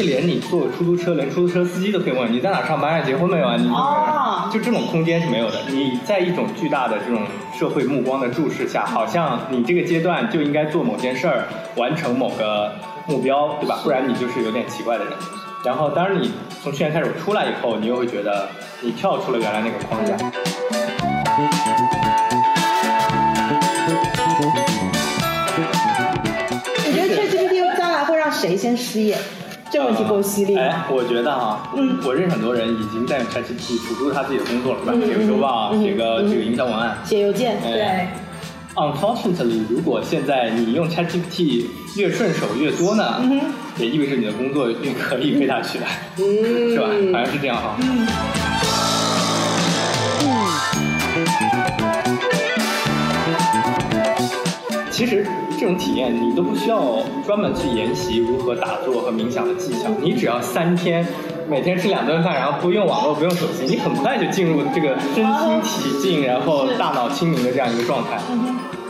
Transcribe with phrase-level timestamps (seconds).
[0.00, 3.56] 是连你坐出租车，连出租车司机都可以问你在哪上班啊，结婚没有啊？
[3.58, 5.58] 你哦就这种空间是没有的。
[5.68, 7.22] 你在一种巨大的这种
[7.58, 11.44] 社会目光的注视下，好像你这个阶段就应该做某件事儿，
[11.76, 12.72] 完成某个
[13.06, 13.80] 目标，对吧？
[13.84, 15.12] 不然你就是有点奇怪的人。
[15.66, 16.32] 然后，当然你
[16.62, 18.48] 从去年开始出来以后，你又会觉得
[18.80, 20.16] 你跳出了原来那个框架。
[26.86, 29.18] 你觉得 ChatGPT 将来会让谁先失业？
[29.72, 30.56] 这问题够犀利。
[30.56, 35.70] 哎，我觉得哈，嗯我认识很多人已经在用 ChatGPT 辅助他自己的工作了，是吧？
[35.72, 36.98] 嗯写个周写个嗯这个营销文案。
[37.04, 38.10] 写邮件，哎
[38.74, 41.66] 对，Unfortunately，如果现在你用 ChatGPT
[41.96, 43.40] 越顺手越多呢，嗯
[43.78, 45.86] 也意味着你的工作越可以被它取代，
[46.18, 46.86] 嗯是吧？
[47.12, 47.76] 好像是这样哈。
[55.00, 55.26] 其实
[55.58, 61.02] 这种体验你都不需要专门去研习如何打坐和冥想的技巧，你只要三天，
[61.48, 68.20] 每天吃两顿饭，然后不用网络，不用手机，你很快就进入这个身心体静，然后大脑清明的这样一个状态。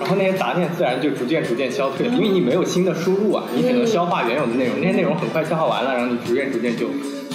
[0.00, 6.88] 然后那些杂念自然就逐渐逐渐消退了，因为你没有新的输入啊，你只能消化原有的内容，那些内容很快消化完了，然后你逐渐逐渐就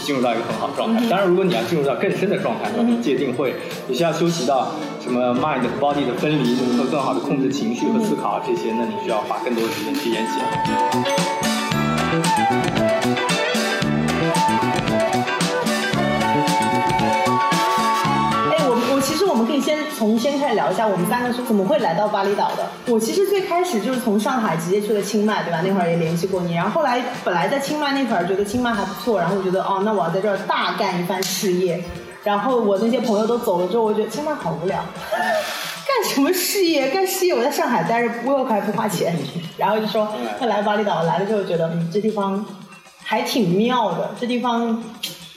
[0.06, 1.02] 进入到一个很好的状态。
[1.10, 3.56] 当然，如果你要进入到更深的状态，你界定会，
[3.88, 11.55] 你需要修习到什么 mind body 的分离，如何更好的控制情绪和思考这些，那你需要花更多的时间去研习。
[19.98, 22.68] 从先开始聊一下，我们三个是怎么会来到巴厘岛的。
[22.88, 25.62] 我其实最开始就是从上海直接去了清迈，对吧？
[25.66, 31.82] 那会儿也联系过你，然后后来本来在清迈那会儿觉得清迈还不错，然后我觉得哦，那我要在这儿大干一番事业。
[32.24, 36.90] 然后我那些朋友都走了之后，我觉得清迈好无聊，干什么事业？
[36.90, 39.16] 干事业我在上海待着，我又还不花钱，
[39.56, 42.44] 然后就说那来巴厘岛，来了之后觉得嗯这地方
[43.02, 44.84] 还挺妙的，这地方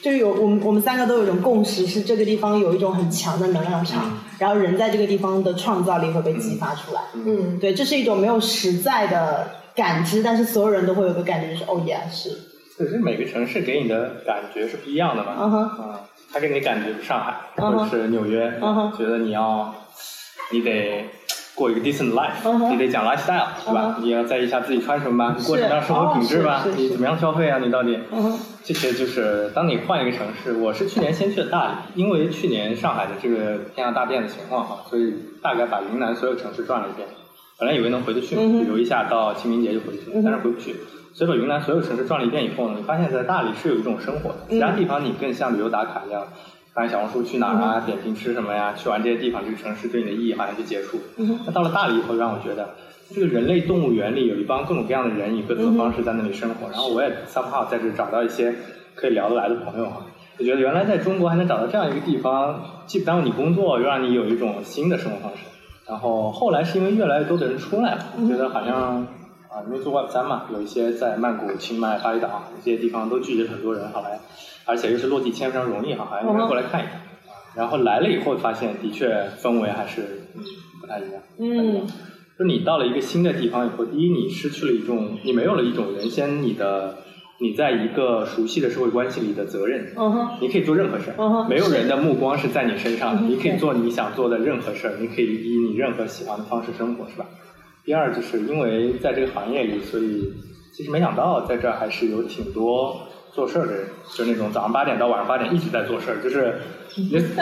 [0.02, 7.00] 就是有我们我们三个都有一种共识，是这个地方有一种很强的能量场，然后人在这个地方的创造力会被激发出来。
[7.14, 12.30] 嗯，对，这是一种没有实在的感知，但是所有人都会有个感觉，就是哦耶，是，
[12.76, 15.36] 可是每个城市给你的感觉是不一样的嘛。
[15.38, 15.70] 嗯哼。
[15.80, 15.94] 嗯，
[16.32, 18.92] 他给你感觉上海或者是纽约，嗯哼。
[18.96, 19.74] 觉得你要
[20.52, 21.04] 你得
[21.58, 23.96] 过一个 decent life，、你得讲 lifestyle 是吧？
[23.98, 27.58] 嗯你要在意一下自己穿什么吧，你过什么样的生活品质吧你怎么样消费啊？
[27.58, 27.98] 你到底？
[28.12, 37.08] 嗯，这些就是当你换一个城市，我是去年先去的大理，因为去年上海的这个天下大变的情况哈，所以大概把云南所有城市转了一遍。
[37.58, 40.76] 本来以为能回得去，旅游一下到清明节就回去，了但是回不去。
[41.12, 46.22] 所以把云南所有城市转了一遍以后呢，你发现在大理是有一种生活的，其他地方你更像旅游打卡一样，
[46.78, 50.98] 看小红书去哪儿啊，点评吃什么呀，去完这些地方，这个城市对你的意义好像就结束。
[51.44, 52.70] 那到了大理以后，让我觉得
[53.14, 56.68] 这个人类动物园里有一帮各种各样的人，以各自的方式在那里生活。
[56.70, 58.54] 然后我也 somehow 在这找到一些
[58.94, 60.06] 可以聊得来的朋友哈。
[60.38, 65.38] 我觉得原来在中国还能找到这样一个地方，既不耽误你工作，又让你有一种新的生活方式。
[65.86, 69.06] 然后后来是因为越来越多的人出来了，觉得好像
[69.48, 74.20] 啊，因为做 Web 三嘛，有一些在曼谷、清迈、巴厘岛这些地方都聚集了很多人，好来，
[74.68, 77.00] 而且又是落地签非常容易哈，好像应该过来看一看。
[77.56, 79.08] 然后来了以后发现，的确
[79.40, 80.28] 氛围还是
[80.80, 81.22] 不太一样。
[81.38, 81.86] 嗯，
[82.38, 86.98] 就你到了一个新的地方以后，第一，你失去了一种，你没有了一种原先你的
[87.40, 89.92] 你在一个熟悉的社会关系里的责任。
[90.40, 97.26] 你可以做任何事儿，没有人的目光是在你身上的，你可以做你想做的任何事儿，你可以以你任何喜欢的方式生活，是吧？
[97.84, 100.30] 第二，就是因为在这个行业里，所以
[100.76, 103.07] 其实没想到在这儿还是有挺多
[103.38, 106.58] 做事儿的人，就那种早上八点到晚上八点一直在做事儿，就是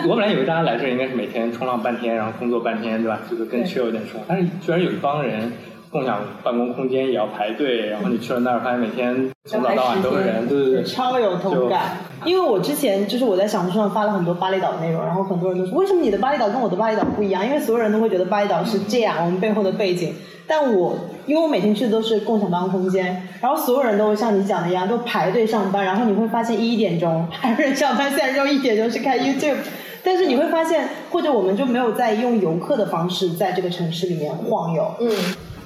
[0.07, 3.19] 我本来以为大家来这儿应该是每天冲浪半天，然后工作半天，对吧？
[3.31, 5.51] 就是更对 chill 一点生活，但是居然有一帮人
[5.97, 11.97] 共享办公空间也要排队，然后你去了那儿发现每天从早到晚都是人，对对对，超有同感。
[12.27, 17.47] 因为我之前就是我在小红书上发了很多巴厘岛的内容，然后很多人都说为什么你的巴厘岛跟我的巴厘岛不一样？
[17.47, 20.15] 因为所有人都会觉得巴厘岛是这样，我们背后的背景。
[20.47, 29.56] 但我因为我每天去的都是共享办公空间，然后所有人都会像你讲的一样，都排队上班，然后你会发现一点钟还有人上班，虽然说一点钟是看 YouTube，
[30.05, 34.85] 但是你会发现，或者我们就没有在用游客的方式在这个城市里面晃悠。
[35.00, 35.11] 嗯，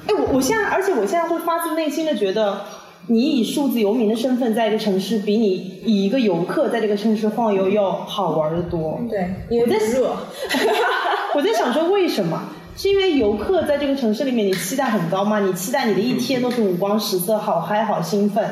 [0.07, 2.61] 哎，我我现在，而且我现在会发自内心的觉得，
[3.07, 9.01] 你以数字游民的身份在一个城市，比你以一个游客在这个城市晃悠要好玩的多。
[9.09, 10.17] 对，因为不热。
[11.35, 12.43] 我在想说，为什么？
[12.77, 15.39] 是因为游客在这个城市里面，你期待很高吗？
[15.41, 18.49] 你期待你的一天都是五光十色、好嗨、好兴奋。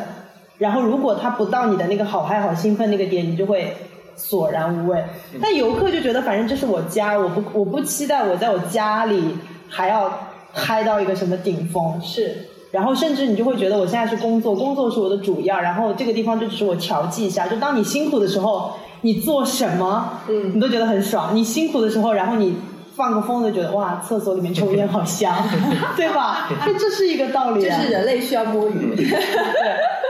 [0.59, 3.75] 然后，如果他不到你的那个好嗨、好兴奋那个点，你就会
[4.17, 5.03] 索然无味。
[5.41, 9.37] 但游客就觉得，反正这是我家，我不我不期待我在我家里
[9.69, 12.01] 还要嗨到一个什么顶峰。
[12.01, 17.47] 是，然后甚至你就会觉得我现在是工作，工作是我的主要，然后这个地方就只是我调剂一下。
[17.47, 18.73] 就当你辛苦的时候，
[19.03, 21.35] 你做什么，嗯你都觉得很爽。
[21.35, 22.57] 你辛苦的时候，然后你
[22.97, 25.35] 放个风，就觉得哇，厕所里面抽烟好香，
[25.97, 26.51] 对吧？
[26.65, 27.77] 这 这是一个道理、啊。
[27.79, 28.95] 这是人类需要摸鱼。
[28.97, 29.07] 对，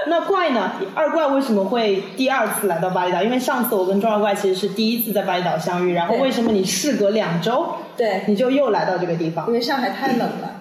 [0.08, 0.72] 那怪呢？
[0.94, 3.22] 二怪为什么会第二次来到巴厘岛？
[3.22, 7.66] 因为上次我跟中二怪其实是第一次在巴厘岛相遇，然后为什么你事隔两周，
[7.96, 9.52] 对，你就又来到这个地方因？
[9.52, 10.60] 为上海太冷了。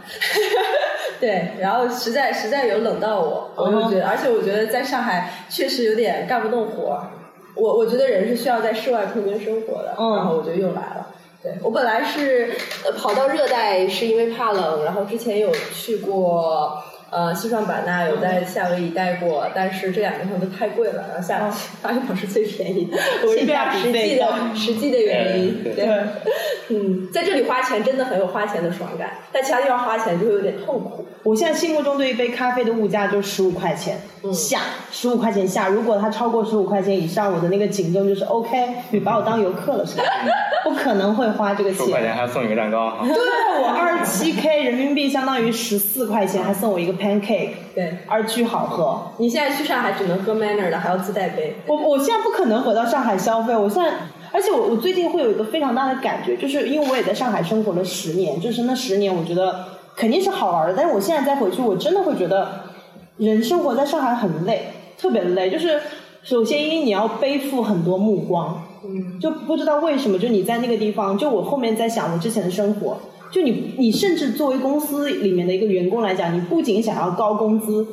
[1.20, 7.10] 对，然后实在实在有冷到我，我就觉得，而且我觉得在上海确实有点干不动活儿。
[7.56, 11.08] 我我觉得人是需要在室外空间生活的，嗯然后我就又来了。
[11.42, 12.52] 对我本来是
[12.86, 21.40] 呃跑到热带是因为怕冷，然后之前有去过呃西双版纳，有在夏威夷待过，但是这两个地方都太贵了，然后夏
[21.82, 25.88] 巴厘岛是最便宜的，我是非常实际的 实际的原因，对对。
[26.70, 31.06] 嗯，在这里花钱真的很有花钱的爽感，在其他地方花钱就会有点痛苦。
[31.24, 34.60] 我现在心目中对一杯咖啡的物价就十五块钱嗯下，
[34.92, 35.68] 十五块钱下。
[35.70, 40.04] 如果它超过十五块钱以上，我的那个警钟就是 OK，你把我当游客了是吧？
[40.68, 43.08] 不可能会花这个钱十块钱还要送一个蛋糕哈。
[43.08, 43.16] 对
[43.62, 49.02] 我二十七 K 人民币相当于十四块钱，还送我一个 pancake，对，而巨好喝。
[49.18, 51.56] 你现在去上海只能喝 Manner 的，还要自带杯。
[51.68, 53.92] 我我现在不可能回到上海消费，我现在，
[54.34, 59.64] 而且我我最近会有一个非常大的感觉，就是因为我也在上海生活了十年，就是那十年我觉得
[59.96, 62.48] 肯定是好玩的，但是我现在再回去，我真的会觉得
[63.18, 64.68] 人生活在上海很累，
[65.00, 65.80] 特别累，就是
[66.24, 72.98] 首先因为你要背负很多目光，嗯，就不知道为什么，就你在那个地方，就我后面在想我之前的生活，
[73.32, 77.86] 就你你甚至作为公司里面的一个员工来讲，你不仅想要高工资，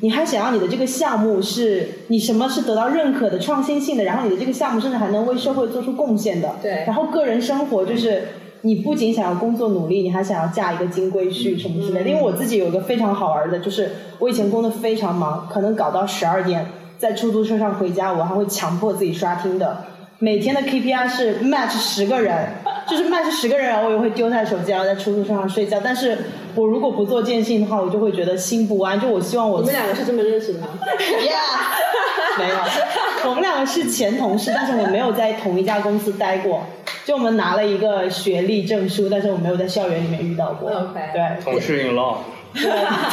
[0.00, 6.56] 你还想要你的这个项目是你什么是得到认可的、创新性的，然后你的这个项目甚至还能为社会做出贡献的。
[6.62, 8.22] 对然后个人生活就是。
[8.62, 12.10] 你不仅想要工作努力，你还想要嫁一个金龟婿什么之类的。
[12.10, 13.88] 因为我自己有一个非常好玩的，就是
[14.18, 16.66] 我以前工作非常忙，可能搞到十二点，
[16.98, 19.84] 在出租车上回家，我还会强迫自己刷听的。
[20.20, 22.48] 每天的 KPI 是 match 十个人，
[22.90, 25.80] 就是 match 十个人，然后我也会丢下手机，然后在出租车上睡觉。
[25.82, 26.18] 但是
[26.56, 29.00] 我如果不做坚信的话，我就会觉得心不安。
[29.00, 30.68] 就我希望我你们两个是这么认识的吗？
[30.98, 32.56] Yeah， 没有，
[33.30, 36.64] 我们两个是前同事，但是我没有在同一家公司待过。
[37.04, 40.68] 就我们拿了一个学历证书，但是我没有在校园里面遇到过。
[40.70, 42.16] OK 对，同事 in law，
[42.54, 42.62] 对，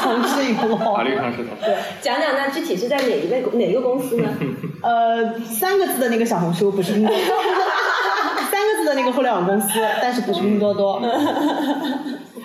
[0.01, 1.65] 同事一个法律上是同事。
[1.65, 4.29] 对，讲讲那具体是在哪一位 哪一个公司呢？
[4.81, 7.19] 呃，三个字的那个小红书不是拼多多，
[8.51, 11.01] 三个字的那个互联网公司，但是不是拼多多。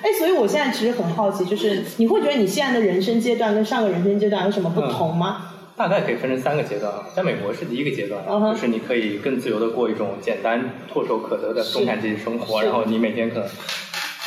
[0.03, 5.43] 哎，所以我现在其实很好奇，就是你会觉得你现在的人生阶段跟上个人生阶段有什么不同吗？
[5.77, 10.63] 大概可以分成三个阶段啊，在美国是第一个阶段，就是你可以更自由的过一种简单、
[10.93, 13.49] 唾手可得的中产阶级生活，是然后你每天可能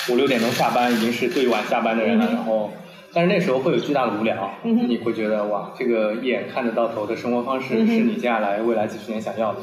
[0.10, 2.72] 五六点钟下班，已经是最晚下班的人了，嗯然后。
[3.16, 9.60] 但是那时候会有巨大的无聊，嗯你会觉得哇，这个一眼看得到头的生活方式是你接下来未来几十年想要的。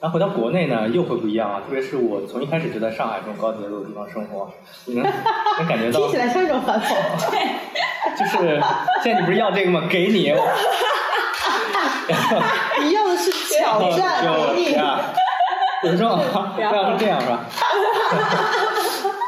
[0.00, 4.50] 然后回到国内呢，又会不一样啊，特别是我从一开始就在上海这种高节奏的地方生活，
[4.84, 5.02] 你能
[5.58, 6.94] 能感觉到听起来像一种反讽。
[7.30, 7.40] 对
[8.20, 8.60] 就是
[9.02, 9.84] 现在你不是要这个吗？
[9.88, 10.30] 给你，
[12.82, 14.22] 你要的是挑战，
[14.54, 14.76] 给你。
[15.84, 16.18] 有时候
[16.54, 17.46] 这样是这样是吧？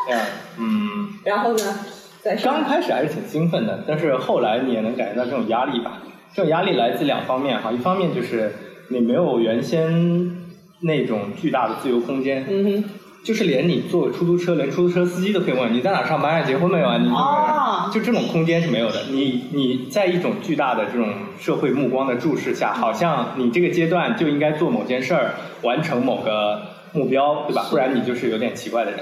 [0.06, 0.20] 这样，
[0.58, 1.78] 嗯，然后呢？
[2.22, 6.02] 在刚开始还是挺兴奋的，但是后来你也能感觉到这种压力吧。
[6.34, 8.52] 这种压力来自两方面哈，一方面就是
[8.88, 10.36] 你没有原先
[10.80, 12.84] 那种巨大的自由空间，嗯哼，
[13.22, 16.98] 就是连你坐出租车，连出租车司机都可以问你在哪上班啊，结婚没有啊？
[16.98, 19.04] 你哦就这种空间是没有的。
[19.10, 26.60] 你你在一种巨大的这种社会目光的注视下，好像你这个阶段就应该做某件事儿，完成某个
[26.92, 27.66] 目标，对吧？
[27.70, 29.00] 不然你就是有点奇怪的人。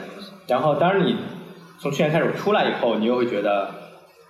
[0.49, 1.17] 然后，当然你
[1.79, 3.71] 从去年开始出来以后，你又会觉得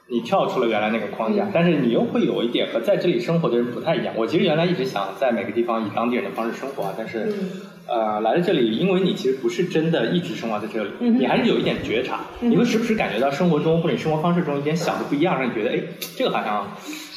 [0.08, 1.50] 你跳出了原来那个框架，嗯。
[1.52, 4.14] 但是你又会有一点和在这里生活的人不太一样。
[4.16, 7.26] 我其实原来一直想在每个地方以当地人的方式生活啊，但是。
[7.26, 7.50] 嗯。
[7.86, 11.20] 呃，来到这里，因为你其实不是真的一直生活在这里，嗯。
[11.20, 12.50] 你还是有一点觉察，嗯。
[12.50, 15.78] 你会时不时感觉到生活中或者你生活方式中一点小的不一样，让你觉得，哎，
[16.16, 16.76] 这个好像啊、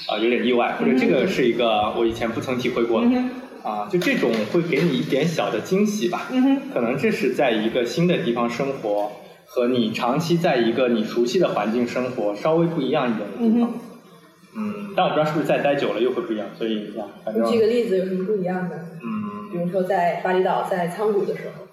[0.10, 3.08] 呃有点意外，或者这个是一个我以前不曾体会过的，
[3.64, 6.28] 啊，就这种会给你一点小的惊喜吧。
[6.32, 9.12] 嗯哼，可能这是在一个新的地方生活，
[9.46, 13.70] 和你长期在一个你熟悉的环境生活稍微不一样一点的地方。
[13.70, 13.80] 嗯
[14.60, 18.76] 嗯，但我不知道是不是再待久了又会不一样，所以呀，反正你举个例子，有什么不一样的？
[18.76, 21.67] 嗯，比如说在巴厘岛，在仓谷的时候，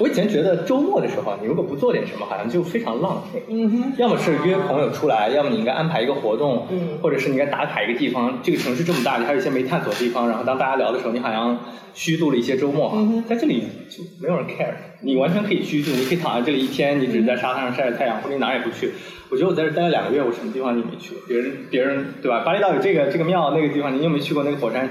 [0.00, 3.42] 我以前觉得周末的时候，你如果不做点什么，好像就非常浪费。
[3.48, 8.40] 嗯哼，要么是约朋友出来，要么你应该安排一个活动，嗯或者是你应该打卡一个地方。
[8.42, 10.28] 这个城市这么大，你还有一些没探索的地方。
[10.28, 11.58] 然后当大家聊的时候，你好像
[11.94, 12.92] 虚度了一些周末。
[12.94, 18.90] 嗯哼在这里就没有人 care，你完全可以虚度，你可以躺在这里一天，你只是在沙滩上晒晒太阳，或者你哪儿也不去。
[19.30, 21.22] 我觉得我在这待了两个月，我什么地方你没去过？
[21.28, 22.40] 别人别人对吧？
[22.44, 24.88] 巴厘岛有这个这个庙，那个地方你又没去过，那个火山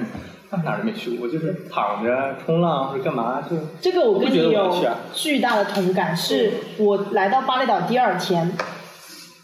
[0.49, 1.25] 那哪儿都没去过。
[1.25, 3.55] 我就是躺着冲浪或者干嘛就。
[3.81, 4.73] 这个我跟你有
[5.13, 8.51] 巨大的同感，是我来到巴厘岛第二天，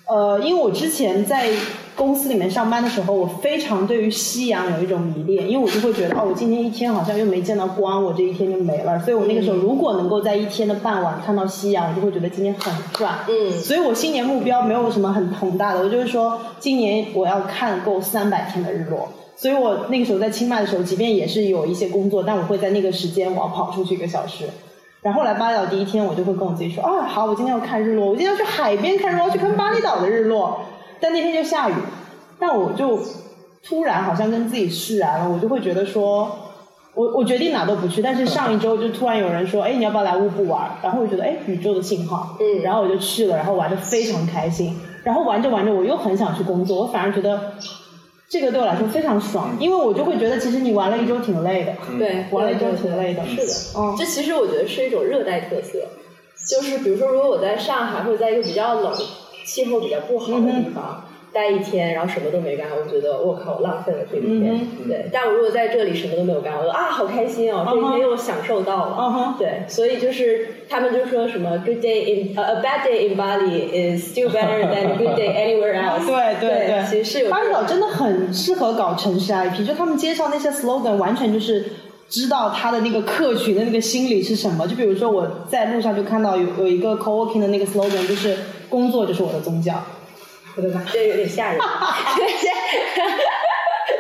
[0.08, 1.50] 呃，因为我之前在
[1.96, 8.98] 公司里面上班的时候，我非常对于夕阳有一种迷恋，因为我就会觉得，哦，我今天一天好像又没见到光，我这一天就没了。
[9.00, 13.20] 所以我那个时候如果能够在一天的傍晚看到夕阳，我就会觉得今天很赚。
[13.28, 19.12] 嗯所以我新年目标没有什么很宏大的，我就是说今年我要看够三百天的日落。
[19.42, 24.46] 所以我那个时候在清迈的时候，即便也是有一些工作，但我会在那个时间我要跑出去一个小时。
[25.02, 30.60] 然后后来巴厘岛第一天，我就会跟我自己说，啊，好，我今天要看日落，我今天要去海边看日落，要去看巴厘岛的日落。
[31.00, 31.74] 但那天就下雨，
[32.38, 33.00] 但我就
[33.68, 36.30] 突然好像跟自己释然了，我就会觉得说，
[36.94, 40.70] 我我决定哪都不去，但是上一周就突然有人说，哎，你要不要来乌布玩？
[40.84, 47.54] 然后我觉得，哎，宇宙的信号，嗯然后我就去了，然后玩的非常开心，然后玩着玩着我又很想去工作，我反而觉得
[48.32, 55.80] 这个对我来说非常爽，因为我就会觉得其实你玩了一周挺累的，对，玩了一周挺累的，是的，嗯这其实我觉得是一种热带特色，
[56.48, 58.94] 就是比如说，如果我在上海或者在一个比较冷、
[59.46, 61.06] 气候比较不好的地方。
[61.34, 64.54] 待一天，然后什么都没干，我觉得我靠，我浪费了这一天。
[64.54, 69.36] 嗯对，但我如果在这里什么都没有干，我就啊，好开心哦，这一天又享受到了。
[69.40, 75.32] 对，所以就是他们就说什么 good day in、uh, a bad day in Bali is still better than a good day
[75.34, 81.66] anywhere else 对对对，其实是有巴厘岛真的很适合搞城市 IP，就他们街上那些 slogan 完全就是
[82.10, 84.68] 知道他的那个客群的那个心理是什么。
[84.68, 88.36] 就比如说我在路上就看到有有一个 co-working 的那个 slogan，就是
[88.68, 89.82] 工作就是我的宗教。
[90.56, 91.60] 我的妈，这有点吓人。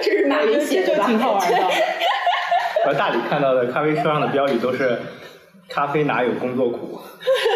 [0.02, 1.06] 这是马云写的吧？
[1.08, 1.58] 挺好玩的。
[2.88, 4.98] 我在大理看到的咖啡车上的标语都是
[5.70, 7.00] “咖啡哪有工作苦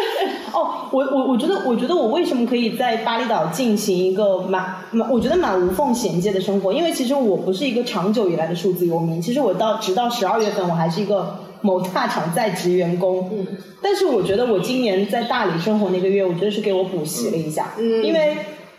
[0.54, 6.72] 哦，我我我觉得，我觉得我为什么可以在巴厘岛进行一个蛮蛮，我觉得蛮无缝衔接的生活？
[6.72, 13.28] 因为其实我不是一个长久以来的数字游民，其实我到直到十二月份，我还是一个某大厂在职员工。
[13.32, 13.46] 嗯。
[13.82, 17.72] 但是我觉得我今年在大理生活那个月，我觉得是给我补习了一下。
[17.78, 18.36] 嗯因为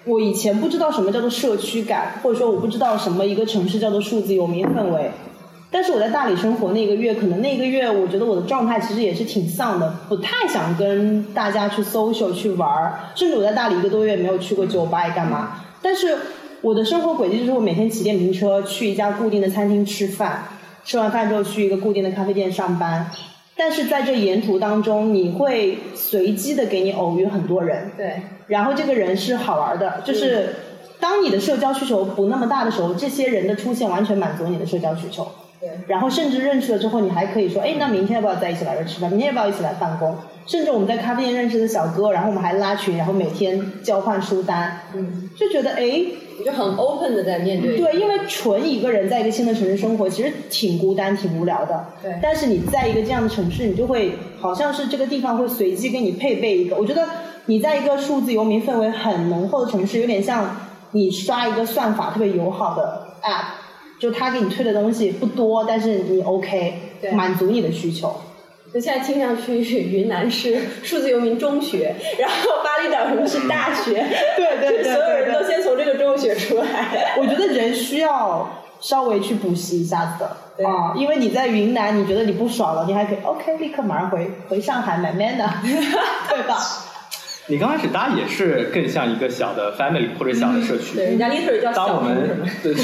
[0.08, 5.12] 我以前不知道什么叫做社区感，或者说我不知道什么一个城市叫做数字游民氛围。
[5.70, 15.60] 但是我在大理生活那个月，可能那个月我觉得我的状态其实也是挺丧的，不太想跟大家去 social 去玩儿，甚至我在大理一个多月没有去过酒吧，也干嘛。
[15.82, 16.18] 但是
[16.62, 20.48] 我的生活轨迹就是我每天骑电瓶车去一家固定的餐厅吃饭，
[20.86, 23.12] 吃完饭之后去一个固定的咖啡店上班。
[23.58, 30.56] 但是在这沿途当中，你会随机的给你偶遇很多人，对，然后这个人是好玩的，就是
[31.00, 35.27] 当你的社交需求不那么大的时候，这些人的出现完全满足你的社交需求。
[35.60, 39.10] 对，然后甚至认识了之后，你还可以说，哎，那明天要不要在一起来这吃饭？
[39.10, 40.16] 明天要不要一起来办公？
[40.46, 46.06] 甚至我们在咖啡店认识的小哥，然后我们还拉群，然后每天交换书单，嗯，就觉得哎，
[46.38, 47.75] 你就很 open 的在面对。
[47.75, 51.86] 对，因为纯一个人在一个新的城市生活，其实挺孤单、挺无聊的。
[52.04, 56.75] 对但是你在一个这样的城市，你就会好像是这个地方会随机给你配备一个。
[56.75, 57.04] 我觉得
[57.48, 60.56] 你在一个数字游民氛围很浓厚的城市，有点像
[60.92, 68.16] 你刷一个算法特别友好的 app，就他给你推的东西不多，但是你 OK，对满足你的需求。
[68.74, 77.16] 就现在听上去，云南是数字游民中学， 然后巴厘岛什么是大学，对对对对所有人都先从这个中学出来。
[77.18, 78.46] 我觉得人需要
[78.82, 85.50] 稍微去补习一下子的对啊，因为你在云南，你觉得你不爽了，你还可以 OK，立刻马上回回上海买 man 的，
[86.30, 86.58] 对吧？”。
[87.50, 90.98] 你刚开始搭也是更像一个小的 family 或者小的社区。
[90.98, 92.18] 对，人家 literally 叫当我们？
[92.62, 92.84] 对对，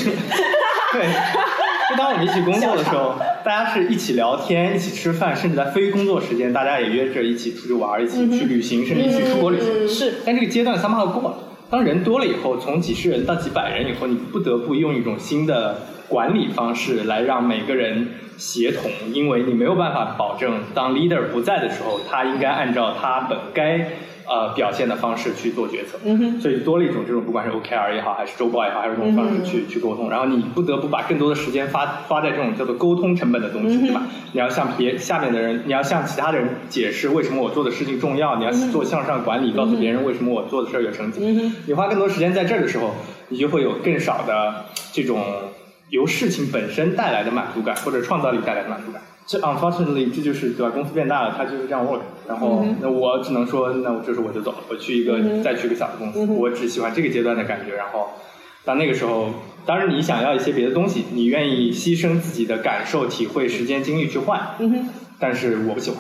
[1.90, 9.90] 就当我们一起工作的时候，大家是一起聊天、一起吃饭，甚至在非工作时间，大家也约着一起出去玩、一起去旅行，甚至一起出国旅行。
[9.90, 11.38] 是但这个阶段三号过了，
[11.70, 15.76] 当人多了以后，从几十人到几百人以后，你不得不用一种新的
[16.14, 23.80] 管理方式来让每个人协同，因为你没有办法保证当 leader 不在的时候，他应该按照他本该
[24.28, 25.98] 呃表现的方式去做决策。
[26.40, 34.04] 所以多了一种这种不管是 OKR 也好，还是周报也好，还是这种方式去、去沟通，然后你不得不把更多的时间花花在这种叫做沟通成本的东西，对吧？
[34.34, 41.20] 你要向别下面的人，你要向其他的人解释为什么我做的事情重要，你要做向上管理，告诉别人为什么我做的事儿有成绩。
[41.66, 42.94] 你花更多时间在这儿的时候，
[43.30, 45.20] 你就会有更少的这种
[45.90, 49.02] 由事情本身带来的满足感，或者创造力带来的满足感。
[49.26, 50.72] 这 unfortunately 这就是对吧？
[50.74, 52.02] 公司变大了，它就是这样 work。
[52.28, 57.76] 然后那我只能说，那我这时候我就走了，我去一个、再去一个小的公司，我只喜欢这个阶段的感觉。
[57.76, 58.10] 然后
[58.66, 59.30] 到那个时候，
[59.66, 64.42] 当然你想要一些别的东西，你愿意牺牲自己的感受、体会、时间、精力去换，
[65.20, 66.00] 但是我不喜欢。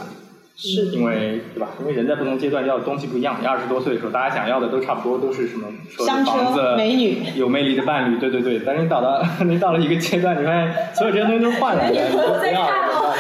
[0.55, 1.69] 是因为对吧？
[1.79, 3.38] 因为人在不同阶段要的东西不一样。
[3.41, 7.24] 你二十多岁的时候，大家想要的都差不多，都是什么车子、香房子、车、美女。
[7.36, 8.60] 有魅力的伴侣，对对对。
[8.65, 13.15] 但是你到了 你到了一个阶段，你发现所有这些东西都是换来的， 你都不要了。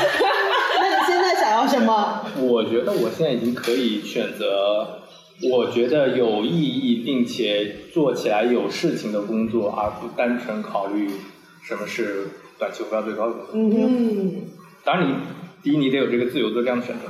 [0.79, 2.21] 那你现在想要什么？
[2.37, 4.99] 我觉得我现在已经可以选择，
[5.51, 11.09] 我觉得有意义并且做起来有事情的工作，而不单纯考虑
[11.63, 12.27] 什么是
[12.59, 13.79] 短期回报最高的工作。
[13.81, 14.43] 嗯，
[14.85, 15.15] 当然你。
[15.63, 17.09] 第一，你得有这个自由做这样的选择；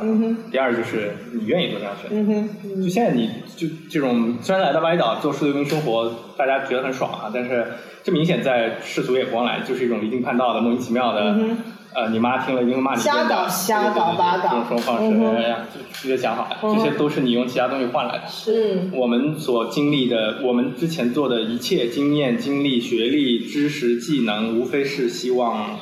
[0.51, 2.81] 第二，就是你愿意做这样的选择。
[2.83, 7.65] 就现在，你就这种虽然来到巴厘岛做数字游民生活，大家觉得很爽啊，但是
[8.03, 11.31] 这明显在世俗眼光来，就是一种离经叛道的、莫名其妙的。
[11.31, 11.57] 嗯
[11.95, 13.01] 呃，你妈听了一定会骂你。
[13.01, 14.49] 瞎搞瞎搞八搞。
[14.49, 15.59] 这种生活方式，哎呀，
[15.91, 18.23] 直接想好了，这些都是你用其他东西换来的。
[18.27, 18.89] 是。
[18.93, 25.79] 我们所经历的，我们之前做的一切经验、经历、学历、知识、技能，无非是希望。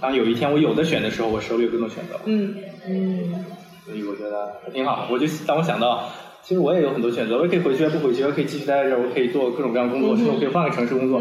[0.00, 2.18] 当有一天我有的选的时候，我手里有更多选择。
[2.24, 2.54] 嗯
[2.86, 3.44] 嗯，
[3.84, 5.08] 所以我觉得挺好。
[5.10, 6.04] 我就当我想到，
[6.42, 11.20] 其实我也有很多选择，我也可以回去，不回去，我可以继续待在这儿，我可以做各种各样的工作，甚至我可以换个城市工作。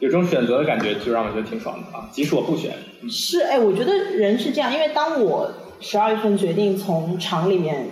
[0.00, 2.08] 有这种选择的感觉，就让我觉得挺爽的啊！
[2.10, 2.72] 即使我不选，
[3.08, 5.50] 是哎，我觉得人是这样，因为当我
[5.80, 7.86] 十二月份决定从厂里面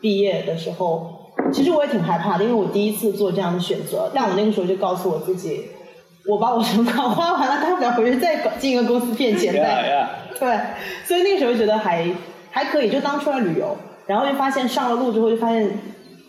[0.00, 4.10] 毕业的时候，其实我也挺害怕的，因为我第一次做这样的选择。
[4.14, 5.62] 但我那个时候就告诉我自己。
[6.28, 10.06] 我把我存款花完了，大不了回去再搞进一个公司骗钱呗。
[10.38, 10.60] 对，
[11.06, 12.06] 所以那个时候觉得还
[12.50, 13.74] 还可以，就当出来旅游，
[14.06, 15.70] 然后就发现上了路之后就发现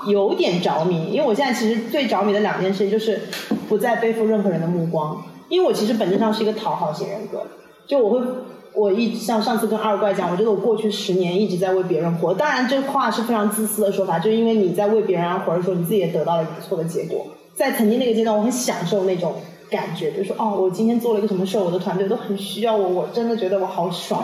[0.08, 3.20] 有点着迷，因为我现在其实最着迷的两件事就是
[3.68, 7.46] 不再背负任何人的目光，因为我其实本质上是一个讨好型人格，
[7.86, 8.25] 就我会
[8.74, 19.36] 我一像上次跟二怪讲，我觉得我过去十年一直在为别人活，当然这话是非常自私的说法，就是因为你在为别人而活的时候，你自己也得到了不错的结果，在曾经那个阶段，我很享受那种。
[19.69, 24.23] 感觉就是说，哦，我今天做了一个什么事儿，我的团队都很需要我，我真的觉得我好爽。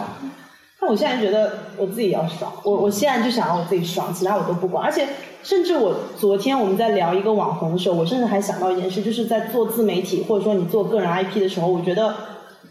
[0.79, 4.83] 但我现在觉得我自己要爽，我我现在就想要我自己爽，其他我都不管。
[4.83, 5.07] 而且，
[5.41, 12.13] 甚至我昨天我们在聊一个网红的时候，我甚至还想到一件事，就是在做自媒体或者说你做个人 IP 的时候，我觉得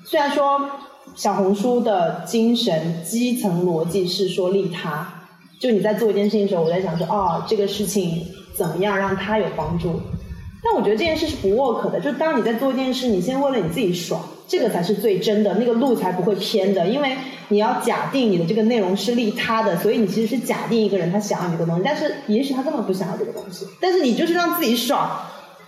[0.04, 0.60] 虽然说
[1.14, 5.24] 小红书的精神基层逻辑是说利他，
[5.58, 10.00] 就你在做一件事情的时候，我在想说，哦，这个事情怎么样让他有帮助。
[10.64, 16.86] 但我觉得这件事是不 work 的，就当你在做一件事，你先为了你自己爽，这个才是最真的，那个路才不会偏的。
[16.86, 17.14] 因为
[17.48, 25.10] 你要假定你的这个内容是利他的，所以你其实是假定一个人他想要你的东西，但是也许他根本不想要这个东西，但是你就是让自己爽。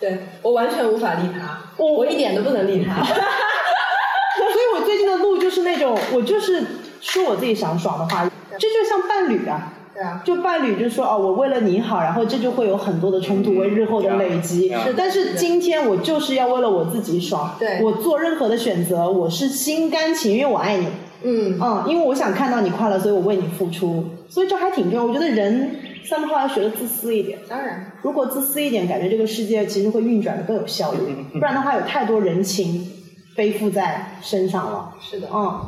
[0.01, 3.05] 对我完全无法利他，我我一点都不能利他。
[3.05, 6.65] 所以我最近的路就是那种，我就是
[7.01, 9.73] 说我自己想爽的话，这就像伴侣啊。
[9.97, 14.69] 对啊，就伴侣就说哦，我为了你好，然后这就会有很多的冲突，为日后的累积。
[14.85, 17.57] 是，但是今天我就是要为了我自己爽。
[17.59, 20.87] 对，我做任何的选择，我是心甘情愿，我爱你。
[21.23, 24.05] 嗯嗯，因为我想看到你快乐，所以我为你付出。
[24.29, 25.05] 所以这还挺重要。
[25.07, 27.39] 我觉得人三步话要学的自私一点。
[27.49, 30.99] 当然，如果自私一点，感觉这个世界其实会运转的更有效率。
[31.33, 32.87] 不然的话，有太多人情
[33.35, 34.91] 背负在身上了。
[35.01, 35.59] 是的，嗯。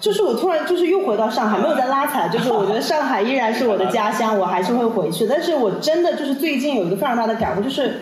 [0.00, 5.26] 就是我突然就是又回到上海，没有在拉踩，就是 我觉得上海依然是我的家乡，我还是会回去。
[5.26, 8.00] 但是我真的就是最近有一个非常大的感悟，就是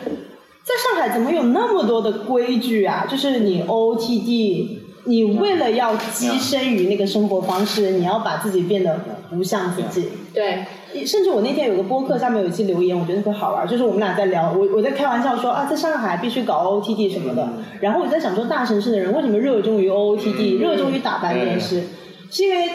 [0.63, 3.05] 在上海怎么有那么多的规矩啊？
[3.11, 4.78] 就是你 OOTD，
[5.09, 10.07] 你为了要跻身于那个生活方式，你要把自己变得不像自己。
[10.35, 10.67] 对，
[11.07, 17.49] 甚至我那天有个播客下面有一期留言，我觉得特别好玩，就是我们俩在聊，我我在开玩笑说啊，在上海必须搞 OOTD 什么的。
[17.81, 21.85] 然后我在想说，大城市的人为什么热衷于 OOTD，热衷于打扮这件事？
[22.31, 22.69] 是因为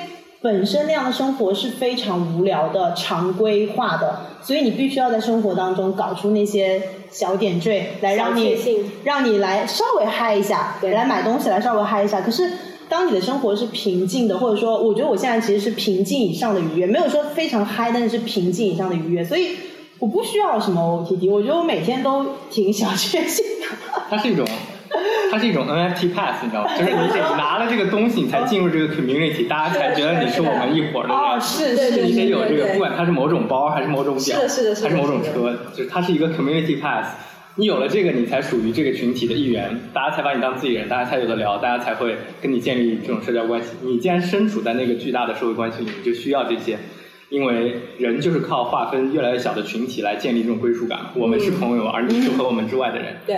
[0.44, 8.58] 本身那样的生活是非常无聊的、常规化的，所以你必须要在生活当中搞出那些小点缀来让你
[9.06, 12.20] 让你来稍微嗨一下，来买东西来稍微嗨一下。
[12.20, 12.52] 可是
[12.90, 19.56] 当你的生活是平静的，或者说，我觉得我现在其实是平静以上的愉悦，没有说非常嗨，但是是平静以上的愉悦，所以
[19.98, 23.68] 我不需要什么 OTD，我觉得我每天都挺小确幸的。
[24.12, 24.46] 它是一种。
[25.34, 26.70] 它是一种 NFT pass，你知道吗？
[26.78, 31.12] 就是你得拿了这个东西，你才进入这个 community，大家才觉得你是我们一伙的。
[31.12, 37.16] 哦，是是，你得有这个，不管它是某种包，还是某种表，还是某种车，就是它是一个 community pass。
[37.56, 43.70] 你有了这个，你才属于这个群体的一员，大家才把你当自己人，大家才有的聊，大家才会跟你建立这种社交关系。
[43.82, 46.78] 你既然身处在那个巨大的社会关系里，你就需要这些，
[47.30, 51.00] 因为人就是靠划分越来越小的群体来建立这种归属感。
[51.16, 53.16] 我们是朋友，而你是和我们之外的人。
[53.26, 53.36] 对。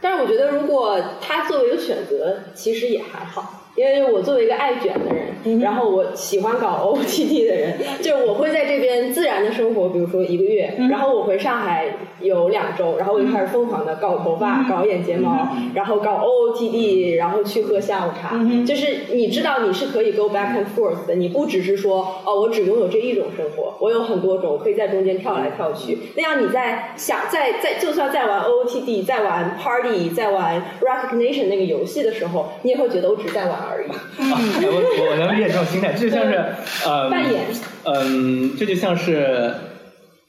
[0.00, 11.86] 但是我觉得，如果他作为一个选择，其实也还好，因为我作为一个爱卷的人，然后我喜欢搞 OOTD 的人， 就是我会在这边自然的生活，比如说一个月，然后我回上海
[12.20, 18.38] 有两周，然后我就开始疯狂的搞头发、搞眼睫毛，然后搞 OOTD，然后去喝下午茶。
[18.64, 25.98] 就是你知道你是可以 go back and forth 的，你不只是说哦，我只拥有这一种生活，我有很多种，我可以在中间跳来跳去。
[26.16, 33.88] 那样你在想在在就算在玩 OOTD，在玩 Party，在玩 Recognition 那个游戏的时候，你也会觉得我只是在玩而已。
[34.66, 36.44] 我我能理解这种心态，这就像是
[36.84, 37.46] 呃，扮演，
[37.84, 39.54] 嗯，这就像是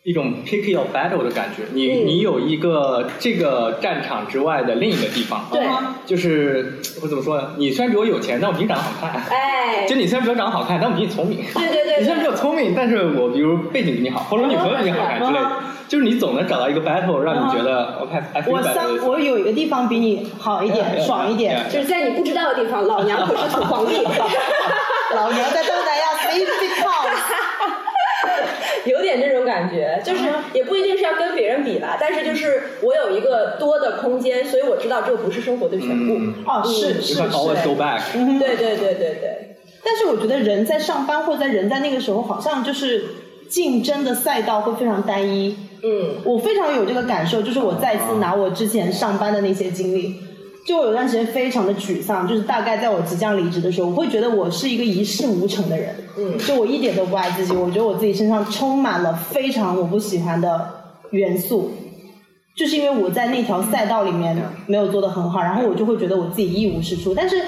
[0.05, 1.63] 一种 pick your battle 的感觉。
[1.73, 5.65] 你你有一个这个战场之外的另一个地方，对，
[6.05, 7.55] 就是我怎么说呢？
[7.57, 9.19] 你虽然比我有钱，但我比你长得好看。
[9.31, 11.39] 哎，就你虽然比我长得好看，但我比你聪明。
[11.55, 15.51] 对对对，你虽然比我聪明，但是我比如背景比你好，或者女朋友比你好看之类的。
[15.87, 18.21] 就是你总能找到一个 battle，让你觉得 OK。
[18.47, 23.95] 我三，我有一个地方比你好一点，爽一点，就是在你不知道的地方，老娘可是土皇帝，
[25.15, 26.74] 老娘在东南亚 big house，
[28.85, 36.15] 有点这种感觉，就是也不一定是要跟别人比吧，但是就是我有一个多的空间，所以我知道这不是生活的全部。
[36.45, 37.21] 哦，是是是。
[38.39, 39.55] 对对对对对。
[39.83, 43.05] 但是我觉得人在上班或者在人在那个时候，好像就是
[43.47, 45.55] 竞争的赛道会非常单一。
[45.83, 50.15] 嗯，我非常有这个感受，就是我再次拿我之前上班的那些经历，
[50.65, 60.67] 就我有段时间非常的沮丧，就是大概在我即将离职的时候，我会觉得我是一个一事无成的人，嗯，就我一点都不爱自己，我觉得我自己身上充满了非常我不喜欢的
[61.11, 61.71] 元素，
[62.57, 67.13] 就是因为我在那条赛道里面没有做得很好，然后我就会觉得我自己一无是处。
[67.13, 67.41] 但是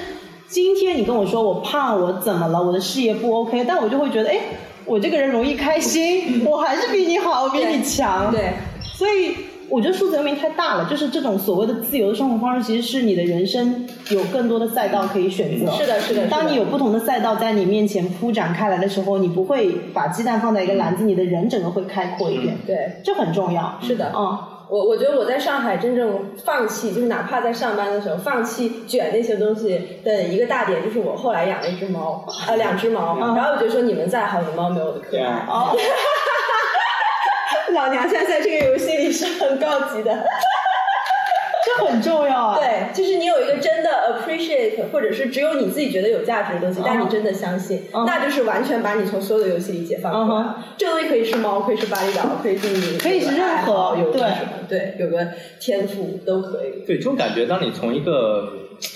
[0.46, 2.62] 今天你跟我说我胖，我怎么了？
[2.62, 4.38] 我的事业不 OK，但我就会觉得，哎。
[4.84, 8.32] 我这个人容易开心， 我还是比你好，我比你强。
[8.32, 9.34] 对，所以
[9.70, 15.70] 我觉得数字游民太大了，就是这种所谓的自由的生活方式，其实是你的人生有更多的赛道可以选择。
[15.72, 16.26] 是的，是的。
[16.28, 22.56] 当你有不同的赛道在你面前铺展开来的时候，你不会把鸡蛋放在一个篮子，你的人整个会开阔一点。
[22.66, 23.78] 对，这很重要。
[23.82, 24.38] 是的，嗯。
[24.70, 35.24] 我我觉得我在上海真正放弃，就是哪怕在上班的时候放弃卷那些东西的一个大点，就是我后来养了一只猫，呃，两只猫，然后我就说你们再好，有猫没有我的可爱。
[37.68, 40.24] 哦，老娘现在在这个游戏里是很高级的。
[41.66, 42.56] 这很重要啊！
[42.56, 50.54] 对，就是你有一个真的 appreciate，或者是只有你自己觉得有价值的东西，但你真的相信，那就是完全把你从所有的游戏里解放出来。
[50.78, 54.22] 这东西可以是猫，可以是巴厘岛，可以是你，可以是任何有对
[54.66, 55.26] 对，有个
[55.60, 56.86] 天赋都可以。
[56.86, 58.50] 对，这种感觉，当你从一个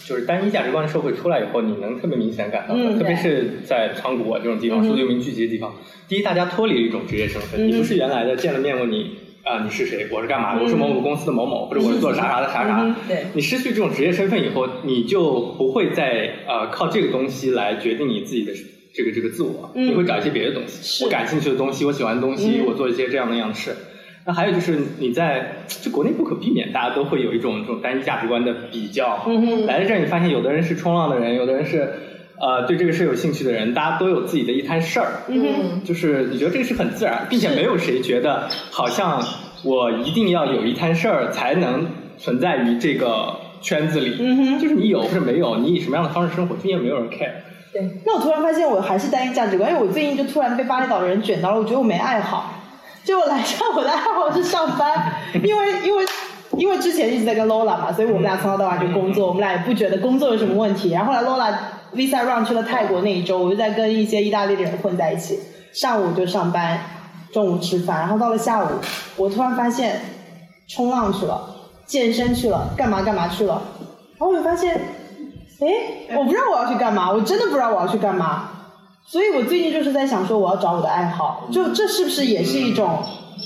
[0.07, 5.73] 就是单一价值观的社会出来以后，你能特别明显感到，特别是在昌谷啊这种地方，数字游民聚集的地方。
[6.09, 9.18] 第一，大家脱离了一种职业身份，你不是原来的见了面问你。
[9.45, 10.07] 啊，你是谁？
[10.12, 10.62] 我是干嘛的？
[10.62, 12.97] 我是某某公司的某某，或者我是做啥啥的啥啥。
[13.09, 18.53] 对，你失去这种职业身份以后，你就不会再呃靠这个东西来决定你自己的
[18.95, 23.75] 这个这个自我，你会找一些别的东西，我感兴趣的东西，我喜欢的东西，我做一些这样那样的事。
[24.24, 29.26] 那还有就是你在就国内不可避免，大家都会有一种这种单一价值观的比较。
[29.66, 31.92] 来到这儿，你发现有的人是冲浪的人，有的人是。
[32.40, 39.22] 呃，对这个事有兴趣的人，大家都有自己的一摊事儿，嗯，就是你觉得这个是很自然，并且没有谁觉得好像
[39.62, 41.87] 我一定要有一摊事儿才能
[42.18, 44.16] 存在于这个圈子里，
[44.58, 47.30] 就是你有或者没有，你以什么样的方式生活，并且没有人 care。
[47.72, 52.51] 对，那我突然发现我还是单一价值观，因为我最近就突然被巴厘岛的人卷到了，我觉得我没爱好，
[53.04, 55.12] 就我来上我的爱好是上班，
[55.42, 56.04] 因为 因为
[56.56, 61.54] 因为之前一直在跟 Lola 嘛，所以我们俩从早到晚就工作，我们俩也不觉得工作有什么问题，然后后来 Lola。
[61.94, 65.38] Visa run 去了泰国那一周，我就在跟一些意大利的人混在一起。
[65.74, 66.80] 上午就上班，
[67.30, 68.68] 中午吃饭，然后到了下午，
[69.14, 70.00] 我突然发现
[70.66, 71.38] 冲浪去了，
[71.84, 73.60] 健身去了，干嘛干嘛去了。
[74.18, 74.74] 然后我就发现，
[75.60, 78.48] 哎，我不知道我要去干嘛，我真的不知道我要去干嘛。
[79.04, 83.02] 所以我最近就是在想说，我要找我的爱好，就这是不是也是一种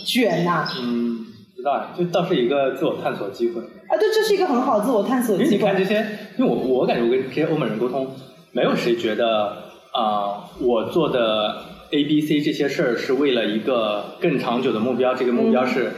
[0.07, 0.67] 卷呐？
[0.81, 3.61] 嗯，不知道，就倒是一个自我探索机会。
[3.61, 5.57] 啊，对，这是一个很好自我探索的机会。
[5.57, 6.07] 因为你看这些，
[6.39, 8.07] 因为我我感觉我跟这些欧美人沟通。
[8.53, 15.15] 没有谁觉得啊，我做的 A、B、C 这些事儿是为了一个更长久的目标。
[15.15, 15.93] 这个目标是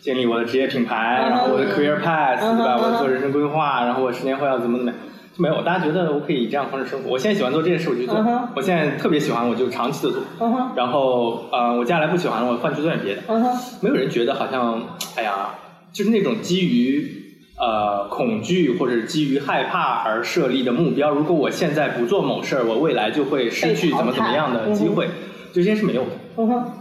[0.00, 2.78] 建立我的职业品牌，然后我的 career path，对吧？
[2.78, 4.98] 我做人生规划，然后我十年后要怎么怎么，就
[5.38, 5.62] 没有。
[5.62, 7.10] 大家觉得我可以以这样方式生活。
[7.10, 8.16] 我现在喜欢做这件事，我就做。
[8.54, 10.22] 我现在特别喜欢，我就长期的做。
[10.76, 13.22] 然后呃，我接下来不喜欢了，我换去做点别的。
[13.80, 14.82] 没有人觉得好像，
[15.16, 15.54] 哎呀，
[15.92, 17.14] 就是那种基于。
[17.60, 25.08] 呃，恐惧或者基于害怕而设立的目标，如果我现在不做某事儿，我未来就会失去怎么怎么样的机会，
[25.52, 26.10] 这些是没有的。
[26.36, 26.72] 嗯哼，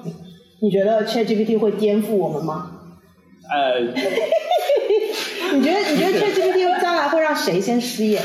[0.61, 2.69] 你觉得 ChatGPT 会颠覆我们吗？
[3.49, 3.79] 呃，
[5.51, 8.21] 你觉得你觉得 ChatGPT 将来会让谁先失业？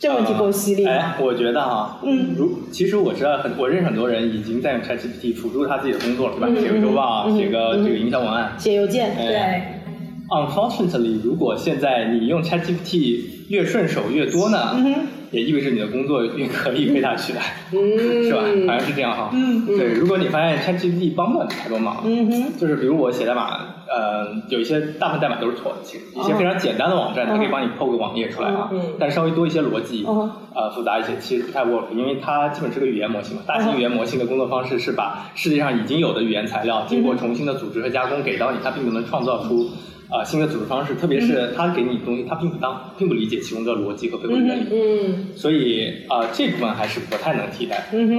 [0.00, 0.90] 这问题够犀利吗？
[0.90, 6.48] 哎，我觉得哈，嗯如其实我知道很，我认识很多人已经在用 ChatGPT 辅助他自己的工作了，对吧？
[6.48, 8.52] 嗯写个周报，嗯写个嗯这个营销文案。
[8.58, 14.94] 写邮件，哎对，Unfortunately，如果现在你用 ChatGPT 越顺手越多呢，嗯哼，
[15.30, 17.40] 也意味着你的工作也可以被它取代，
[17.72, 18.40] 嗯， 是吧？
[18.66, 19.30] 好像是这样哈。
[19.32, 33.42] 嗯对，如果你发现 ChatGPT 帮不了你太多忙，嗯哼，就是比如我写代码，呃，有一些大部分代码都是错的，其实一些非常简单的网站，它可以帮你 PO 个网页出来啊，嗯但是稍微多一些逻辑，嗯呃，复杂一些，其实不太 work，因为它基本是个语言模型嘛。
[33.46, 39.68] 大型语言模型的工作方式是把世界上已经有的语言材料经过重新的组织和加工给到你，它并不能创造出。
[40.10, 47.86] 啊、新的组织方式，特别是他给你的东西，他并不当，并不理解其中的逻辑和背后的原理，嗯所以啊、这部分还是不太能替代。
[47.92, 48.10] 嗯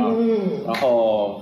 [0.66, 1.42] 然后，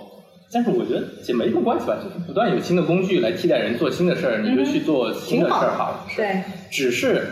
[0.51, 6.05] 但是我觉得也没什么关系吧，就是不断有新的工具来替代人做新的事儿，你就去做新的事儿好了。
[6.09, 7.27] 是对，只是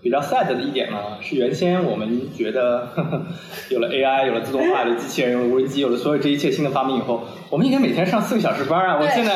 [0.00, 3.22] 比较 sad 的一点呢，是原先我们觉得呵 呵
[3.68, 8.98] 有了 AI，有了自动化，有了机器人，有了无人机，有了所有这一切新的发明以后，我们应该每天上四个小时班啊！
[9.00, 9.34] 我现在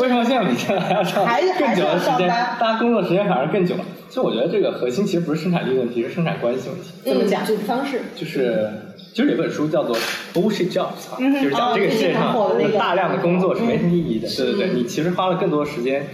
[0.00, 1.24] 为什么现在每天还要上
[1.58, 2.28] 更久的时间？
[2.28, 3.84] 大家工作时间反而更久了。
[4.08, 6.90] 其实我觉得这个核心其实不是生产力问题，是生产关系问题。
[7.04, 8.00] 怎么讲嗯组织方式？
[8.14, 8.70] 就是
[9.12, 9.96] 其实有本书叫做
[10.32, 11.08] 《Bullshit Jobs》
[11.42, 12.32] 就是讲这个世界上
[12.78, 14.28] 大量的工作是没什么意义的。
[14.28, 16.06] 嗯对对对，你其实花了更多时间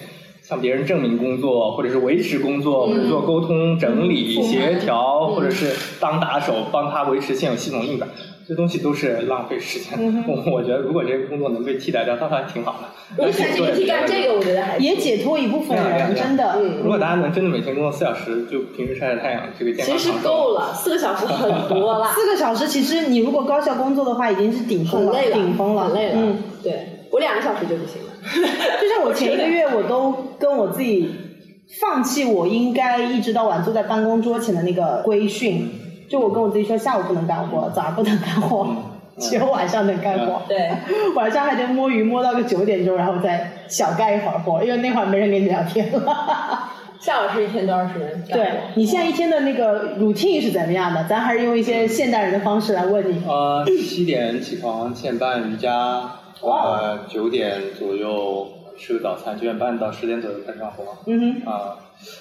[0.51, 8.11] 向别人证明工作，或者是维持工作，或者做沟通、整理、嗯协调，嗯或者是当打手帮他维持现有系统运转。
[8.49, 10.25] 这东西都是浪费时间。
[10.27, 12.89] 我 我觉得，如果这个工作能被替代掉，倒还挺好的。
[13.17, 16.57] 如果 ChatGPT 干这个，我觉得还也解脱一部分人，真的。
[16.57, 26.15] 嗯如果大家能真的每天工作四小时，就平时晒晒太阳，这个健其实是康长寿够了，四个小时很多了， 四个小时，其实你如果高效工作的话，已经是顶峰了，很累了，顶峰了，很累了。
[26.17, 26.73] 嗯，对
[27.13, 28.10] 我两个小时就不行了。
[28.81, 31.11] 就像我前一个月，我都跟我自己
[31.81, 35.71] 放弃我应该一直到晚坐在办公桌前的那个规训，
[36.09, 38.67] 就我跟我自己说，下午不能干活，早上不能干活，
[39.19, 40.43] 只有晚上能干活。
[40.49, 40.71] 对，
[41.15, 46.69] 晚上还得摸鱼摸到个九点钟，然后再小干一会儿活，因为那会儿没人跟你聊天了。
[47.01, 47.95] 下午是一天多少时
[48.27, 48.37] 间？
[48.37, 51.03] 对你现在一天的那个 routine 是怎么样的？
[51.05, 53.23] 咱还是用一些现代人的方式来问你。
[53.27, 58.49] 呃，七点起床，七点半瑜伽，呃，九点左右
[58.79, 60.85] 吃个早餐，九点半到十点左右开始干活。
[61.07, 61.77] 嗯哼，啊、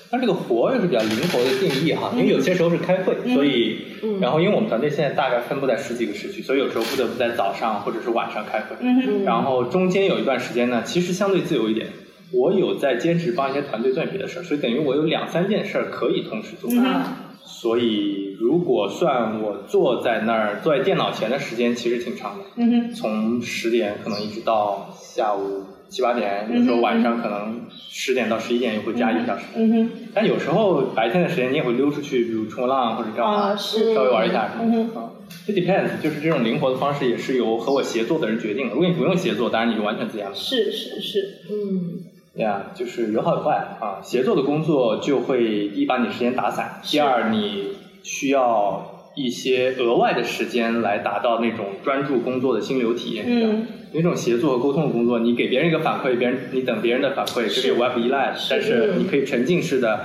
[0.09, 3.77] 但这个活又是比较灵活的定义哈，因为有些时候是开会，所以，
[4.19, 8.75] 然后因为我们团队现在大概分布在十几个时区，所以有时候不得不在早上或者是晚上开会。
[8.81, 11.87] 嗯哼，然后中间有一段时间呢，其实相对自由一点。
[12.31, 16.69] 我有在兼职帮一些团队做点别的事儿，所以等于我有两三件事儿可以同时做。
[16.71, 17.17] 嗯啊，
[17.59, 22.45] 所以如果算我坐在那儿坐在电脑前的时间，其实挺长的。
[22.55, 29.43] 嗯哼，从十点可能一直到下午七八点，有时候晚上可能十点到十一点又会加一个小时。
[29.55, 34.99] 嗯哼，但有时候白天的时间你也会溜出去，比如冲个浪或者干嘛，稍微玩一下什么嗯的。
[35.01, 35.11] 啊，
[35.45, 38.73] 这 depends，就是这种灵活的方式也是由和我协作的人决定的。
[38.73, 40.33] 如果你不用协作，当然你就完全自由了。
[40.33, 42.05] 是是是，嗯，
[42.39, 43.99] 对啊，就是有好有坏啊。
[44.01, 53.25] 协作的工作就会第一把你时间打散，第二你需要一些额外的时间来达到那种专注工作的心流体验。
[53.27, 59.99] 嗯，那种协作和沟通的工作，你给别人一个反馈，别人你等别人的反馈，这是有 web 依赖的，但是你可以沉浸式的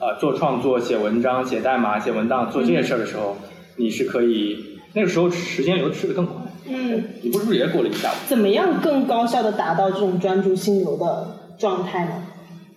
[0.00, 3.36] 呃做创作、写文章、写代码、写文档，做这些事儿的时候，
[3.76, 6.34] 你是可以那个时候时间流逝的更快。
[6.68, 8.14] 嗯，你不是不是也过了一下午？
[8.26, 12.22] 怎么样更高效的达到这种专注心流的状态呢？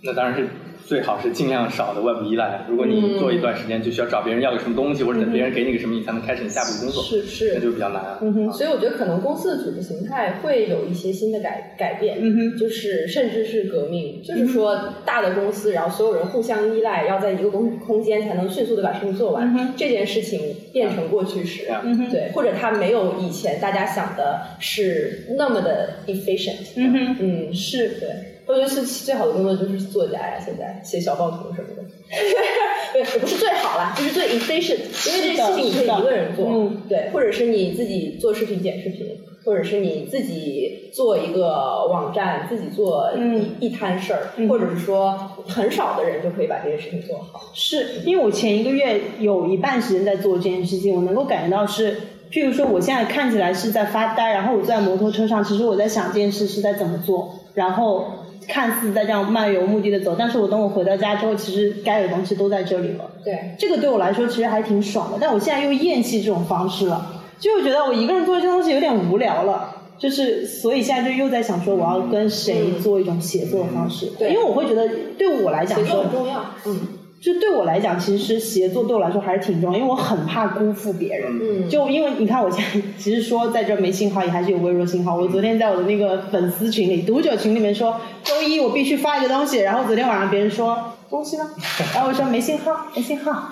[0.01, 0.47] 那当然是
[0.85, 2.65] 最好是尽量少的外部依赖。
[2.69, 7.21] 如果你做一段时间就需要找别人要个什么东西，或者等别人给你个什么，你才能开始你下一步工作，是。
[7.23, 8.17] 是那就比较难啊。
[8.21, 8.47] 嗯哼。
[8.47, 8.51] 啊。
[8.53, 12.57] 所以我觉得可能公司的组织形态会有一些新的改改变，嗯哼。
[12.57, 19.73] 就是甚至是革命，就是说大的公司，然后所有人互相依赖，要在一个空空间才能迅速的把事情做完，嗯哼。
[19.75, 20.39] 这件事情
[20.71, 22.09] 变成过去式，嗯哼。
[22.09, 28.09] 对，或者它没有以前大家想的是那么的 efficient，嗯哼，嗯，是对，
[28.49, 31.83] 我觉得是最好的工作就是作家呀，现在写小报童什么的。
[32.91, 39.05] 对，也不是最好啦，就是最 efficient，因为这个事情你可以一个人做，嗯对，或者是你自己做视频剪视频，
[39.45, 45.15] 或者是你自己做一个网站，自己做一、嗯一摊事儿，嗯或者是说
[45.47, 47.51] 很少的人就可以把这件事情做好。
[47.53, 51.95] 是因为我前一个月有一半时间在做这件事情，我能够感觉到是，
[52.31, 58.07] 譬如说我现在看起来是在发呆，然后我坐在摩托车上，其实我在想这件事是在怎么做，然后
[58.49, 63.09] 看似在这样漫游目的的走，但是我等我回到家之后，其实该有的东西都在这里了。
[63.23, 69.75] 对，这个对我来说其实还挺爽的，但我现在又厌弃这种方式了，就我觉得我一个人做这东西有点无聊了。
[69.99, 74.05] 就是，所以现在就又在想说，我要跟谁做一种协作的方式？
[74.17, 76.45] 对因为我会觉得，对我来讲说协作很，重要。
[76.67, 76.77] 嗯，
[77.19, 81.29] 就对我来讲，其实协作对我来说还是挺重要，因为我很怕辜负别人。
[81.41, 85.17] 嗯就因为你看，我现在其实说在这没信号，也还是有微弱信号。
[85.17, 91.49] 我昨天在我的那个粉丝群里、读者群里面说，周一我必须发一个东西，然后昨天晚上别人说东西呢，
[91.95, 93.49] 然后我说没信号，没信号。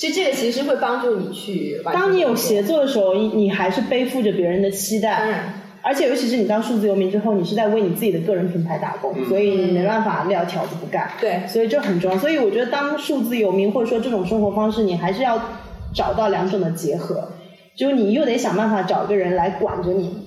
[0.00, 5.18] 就这个其实会帮助你去当你有协作的时候，你你还是背负着别人的期待。
[5.18, 11.12] 当然而且尤其是你当数字游民之后，你是在为你自己的个人品牌打工，所以你没办法撂挑子不干。
[11.20, 12.18] 对所以这很重要。
[12.18, 15.38] 所以我觉得当数字游民或者说这种生活方式，你还是要
[15.94, 17.28] 找到两种的结合，
[17.76, 20.25] 就是你又得想办法找一个人来管着你。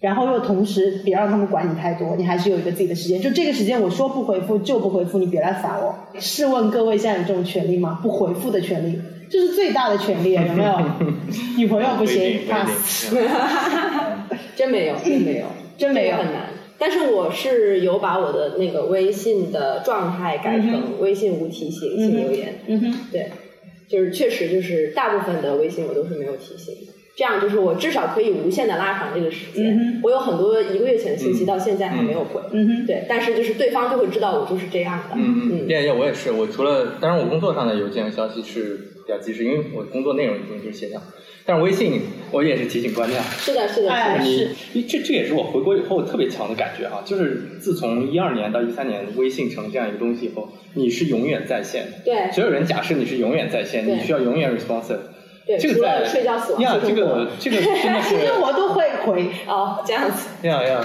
[0.00, 3.20] 然后又同时别让他们管你太多，你还是有一个自己的时间。
[3.20, 5.94] 就这个时间，我说不回复就不回复，你别来烦我。
[6.20, 7.98] 试问各位，现在有这种权利吗？
[8.00, 10.80] 不回复的权利，这是最大的权利，有没有？
[11.58, 13.14] 女朋友不行不一定不一定，pass。
[14.54, 16.50] 真没有，真没有，真没有很难。
[16.80, 22.60] 但是我是有把我的那个微信的状态改成微信无提醒，请留言。
[22.68, 22.94] 嗯哼。
[23.10, 23.32] 对，
[23.88, 29.76] 就是确实就是大部分的微信我都是没有提醒的，这样就是我至少可以无限的拉长这个时间。
[29.76, 32.40] 嗯我有很多一个月前的信息到现在还没有回。
[32.52, 32.86] 嗯哼。
[32.86, 35.16] 对，但是就是对方就会知道我就是这样的。
[35.16, 41.02] 嗯嗯，嗯我也是，我除了当然我工作上的邮件和消息是比较及时，因为我工作内容已经就是写上，
[41.44, 42.00] 但是微信
[42.30, 43.20] 我也是提醒关掉。
[43.20, 44.50] 是的，是的，哎是的。
[44.74, 51.98] 你这这也是我回国以后特别强的感觉啊，就是自从一二年到一三年，微信成这样一个东西以后，你是永远在线的。
[52.04, 55.00] 对所有人假设你是永远在线，你需要永远 responsive。
[55.48, 59.30] 对，除这个在了睡觉、死亡、这个这个真的是 其实我都会回。
[59.46, 60.28] 哦，这样子。
[60.46, 60.80] 呀呀，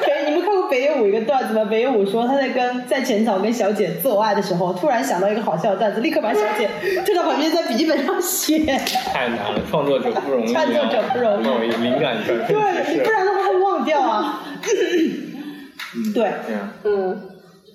[0.00, 1.66] 北，你们看过北野武一个段子吗？
[1.70, 6.66] 北野武说他在跟在浅草跟小姐做爱的时候，突然想到一个好笑的段子，立刻把小姐
[7.04, 8.64] 推到旁边，在笔记本上写。
[9.12, 13.10] 太难了，创作者不容易、啊，创作者不容易不灵感转瞬即对，不。
[13.10, 14.42] 然的话会忘掉啊。
[16.14, 16.30] 对，
[16.84, 17.20] 嗯，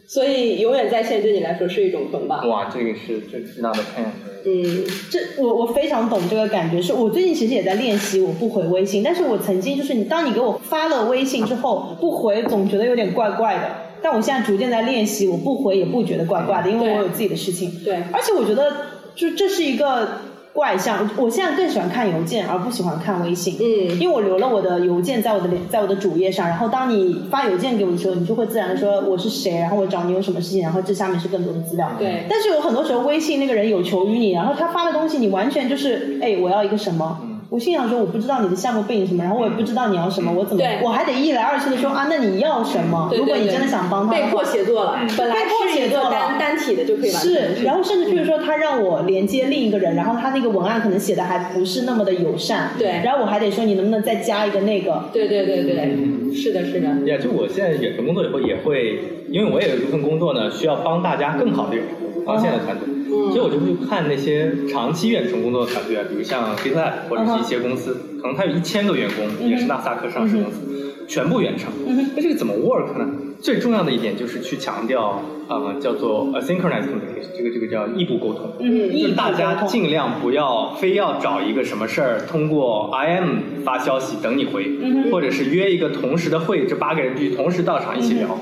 [0.08, 2.48] 所以永远在线对你来说是一种捆绑。
[2.48, 4.06] 哇，这个是最巨大的 pain。
[4.48, 13.76] 嗯，这我我非常懂这个感觉，是我最近其实也在练习我不回微信，但是我曾经就是你当你给我发了微信之后不回，总觉得有点怪怪的。
[14.04, 17.72] 但我现在逐渐在练习，我不回也不觉得怪怪的，因为我有自己的事情。
[17.84, 18.72] 对而且我觉得
[19.16, 20.08] 就这是一个
[20.56, 23.58] 怪象，我现在更喜欢看邮件，而不喜欢看微信。
[23.60, 31.92] 嗯因为我留了我的邮件在我的脸在我的主页上，然后当你发邮件给我的时候，你就会自然的说我是谁，然后我找你有什么事情，然后这下面是更多的资料。
[32.00, 37.20] 对但是有很多时候微信那个人有求于你，然后他发的东西你完全就是，哎，我要一个什么？
[37.56, 40.82] 我心想说我不知道你的项目背景什么，然后我也不知道你要什么，我怎么对。
[40.84, 43.10] 我还得一来二去的说啊，那你要什么？
[43.18, 46.12] 如果你真的想帮他，被迫写作了，本来被迫是一个协作了。
[46.12, 53.00] 单单体的就可以完成是，然后甚至就是说，他让我连接另一个人，然后他那个文案可能写的还不是那么的友善，对。
[53.06, 56.88] 然后我还得说你能不能再加一个那个，对对对对，是的，是的。
[57.08, 62.86] 呀，就我现在远程工作以后也会，因为我也有一份工作呢，需要帮大家更好的远程现在的团队，
[63.32, 70.62] 所以我就会看那些长期远程工作的团队啊，比如像 GitLab 或者是一些公司，可能它有一千个员工，也是纳斯达克上市公司，
[71.08, 71.72] 全部远程。
[72.16, 73.08] 那这个怎么 work 呢？
[73.42, 78.54] 最重要的一点就是去强调，呃，叫做 asynchronous communication，这个这个叫异步沟通。
[78.60, 84.66] 嗯，就是大家尽量不要非要找一个什么事儿，通过 IM 发消息等你回，
[85.12, 88.40] 或者是约一个同时的会，这八个人必须同时到场一起聊。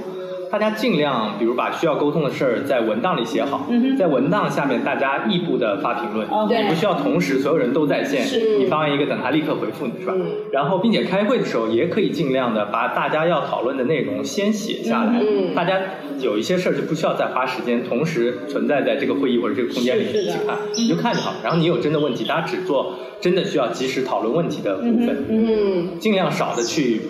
[0.54, 6.62] 大家尽量，比如把需要沟通的事儿在文档里写好，在文档下面大家异步的发评论，对。
[6.62, 8.24] 你不需要同时所有人都在线，
[8.60, 10.13] 你发完一个等他立刻回复你是吧？
[10.16, 10.28] 嗯。
[10.52, 15.82] 然后并且开会的时候也可以尽量的把大家要讨论的内容先写下来，嗯大家
[16.20, 20.22] 有一些事儿就不需要再花时间同时存在在这个会议或者这个空间里面是的。
[20.22, 21.34] 一起看，你就看就好。
[21.44, 27.02] 然后你有真的问题，大家只做真的需要及时讨论问题的部分，嗯，尽量少的去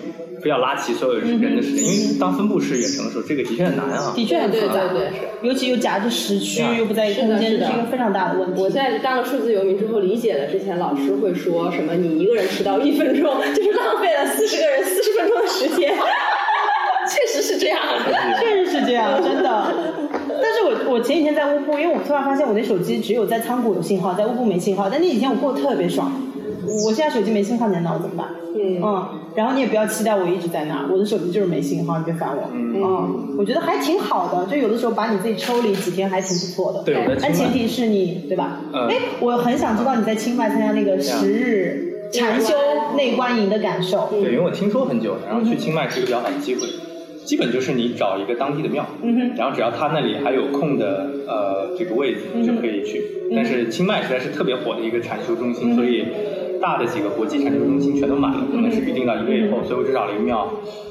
[0.44, 4.12] 不要拉齐所有人的时间，因为当分布式远程的时候，这个的确很难啊。
[4.14, 5.14] 的确很对复杂，对对是。
[5.40, 8.60] 尤其又夹着时区，又不在一个空间，是的这是一个非常大的问题。
[8.60, 15.94] 我现在当了数字游民之后，理解了之前老师会说什么，你一个人迟到一分钟，就是浪费了四十个人四十分钟的时间。
[17.08, 17.80] 确实是这样。
[18.38, 19.74] 确实是这样，真的。
[20.28, 24.90] 但是我我前几天在乌布，因为我突然发现我的手机只有在仓库有信号，在乌布没信号。
[24.90, 26.12] 但那几天我过得特别爽。
[26.66, 28.28] 我现在手机没信号，你能拿我怎么办？
[28.56, 32.50] 嗯嗯，然后你也不要期待我一直在那，我的手机就是没信号，你别烦我。
[32.52, 36.82] 嗯，我觉得还挺好的，就有的时候把你自己抽离几天还挺不错的。
[36.84, 38.60] 对，但前提是你对吧？
[38.72, 42.54] 嗯哎、我很想知道你在清迈参加那个十日禅修
[42.96, 44.08] 内观营的感受。
[44.10, 46.62] 对，因为我听说很久了，然后去清迈是一个比较好的机会。
[47.24, 53.02] 基本就是你找一个当地的庙，嗯哼然后只要他那里还有空的呃这个位子，你就可以去。
[53.34, 56.04] 但是清迈实在是特别火的一个禅修中心，所以
[56.60, 60.48] 大的几个国际禅修中心全都满了，可能是预定到一个月以后，所以我只找了一个庙，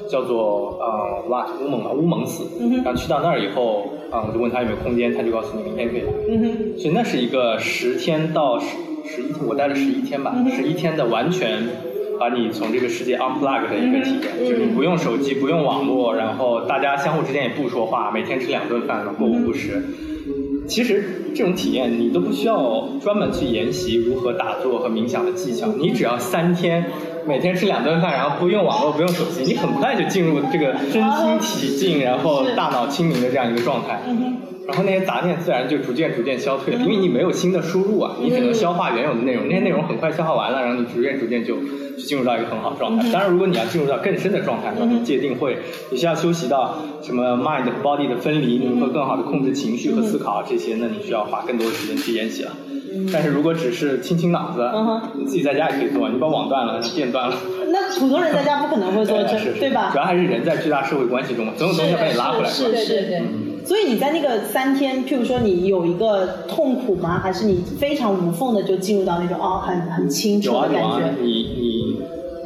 [0.08, 1.24] 叫做呃
[1.64, 2.44] 乌蒙吧乌蒙寺，
[2.84, 6.12] 然后去到那儿以后，啊、我就问他有没有空间，他就告诉你明天可以来。
[6.28, 8.66] 嗯，所以那是一个十天到十
[9.04, 11.58] 十一天，我待了十一天吧，十一天的完全
[12.18, 19.82] 把你从这个世界 unplug 的一个体验，就是你不用手机，不用网络，然后大家相互之间也不说话，每天吃两顿饭，过午不食。
[20.66, 21.04] 其实
[21.34, 26.84] 这种体验你都不需要专门去研习如何打坐和冥想的技巧，你只要三天。
[27.26, 33.98] 每天吃两顿饭，然后不用网络，不用手机，你很快就进入这个身心体静，然后大脑清明的这样一个状态。
[34.66, 43.10] 然后那些杂念自然就逐渐逐渐消退了，因为你没有新的输入啊，你只能消化原有的内容，那些内容很快消化完了，然后你逐渐逐渐就就进入到一个很好的状态。
[43.12, 45.58] 当然，如果你要进入到更深的状态，那界定会，
[45.90, 52.52] 你需要修习到什么 mind 和 body 的分离，你会更好的控制情绪和思考这些，那你需要花更多的时间去研习了。
[53.12, 54.70] 但是如果只是清清脑子
[55.18, 57.36] 你自己在家也可以做，你把网断了，电断了，
[57.70, 59.98] 那普通人在家不可能会做 这，是是对吧主？
[59.98, 62.48] 要还是人在巨大社会关系中，总有东西要把你拉回来。
[62.48, 63.22] 是对对对。
[63.64, 67.18] 所以你在那个三天，譬如说你有一个痛苦吗？
[67.22, 71.96] 还是你非常无缝的就进入到那种哦很很清楚有啊有啊的感觉？，你你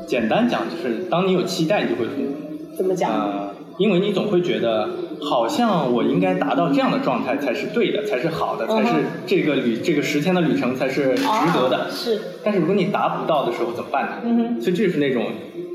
[0.07, 2.33] 简单讲就是，当你有期待，你就会痛苦。
[2.77, 3.11] 怎么讲？
[3.11, 4.89] 呃，因为你总会觉得，
[5.29, 8.93] 好像我应该达到这样的状态才是对的，才是好的，才是
[9.27, 11.79] 这个旅这个十天的旅程才是值得的。
[11.79, 14.13] 哦是，但是如果你达不到的时候怎么办呢？
[14.25, 15.25] 嗯哼所以这就是那种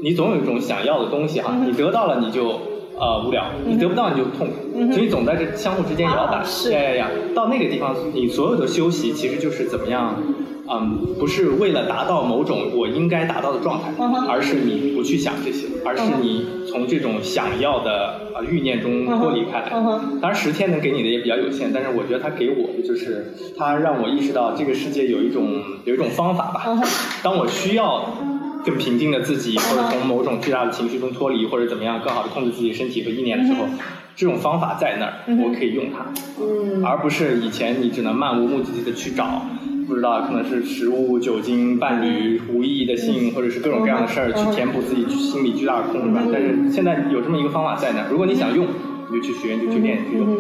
[0.01, 2.61] 你总有一种想要的东西哈，嗯你得到了你就
[2.99, 6.37] 呃无聊，你得不到你就痛苦，嗯所以总在这相互之间摇摆。
[6.37, 7.09] 啊是呀呀呀！
[7.35, 10.15] 到那个地方，你所有的休息其实就是怎么样。
[10.65, 13.91] 嗯，不是为了达到某种我应该达到的状态，
[14.29, 19.69] 而是你不去想这些，而是你从这种想要的呃欲念中脱离开来。
[19.69, 26.63] 当然，十天能给你的也比较有限，但是我觉得它给我的就是，它让我意识到这个世界有一种有一种方法吧。
[27.21, 28.05] 当我需要
[28.65, 33.65] 更平静的自己，或者从某种巨大的情绪中脱离，或者怎么样更好的控制自己身体和意念的时候，
[34.15, 36.05] 这种方法在那儿，我可以用它，
[36.41, 39.45] 嗯，而不是以前你只能漫无目的的去找。
[39.85, 46.21] 不知道，可能是食物、酒精、伴侣、无意义的性，或者是各种各样的事儿，去填补自己心里巨大的空，是吧？
[46.31, 48.65] 但是现在有这么一个方法在那儿，如果你想用，
[49.11, 50.37] 你就去学，你就去练，去用。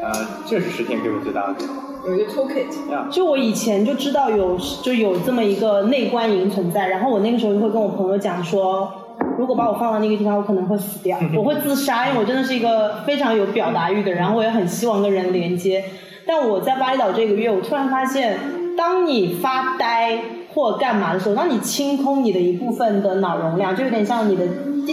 [0.00, 0.12] 呃，
[0.46, 1.74] 这是十天给我最大的变化。
[2.06, 8.90] 有一个 toolkit，呀，就我以前就知道有就有这么一个内观营存在，然后我那个时候就会跟我朋友讲说，
[9.38, 15.84] 如果把我放到那个地方，我可能会死掉， 我会自杀，因为我真的是一个非常有表达欲的人，然后我也很希望跟人连接。
[16.26, 18.38] 但我在巴厘岛这个月，我突然发现，
[18.76, 20.18] 当你发呆
[20.54, 24.44] 或干嘛的时候，当你清空你的一部分的脑容量，就有点像你的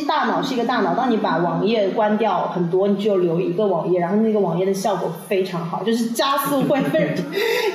[0.06, 7.14] 大脑是一个大脑，当你把网页关掉很多，你只有留一个网页，然后那个网页的效果非常好，就是加速会非，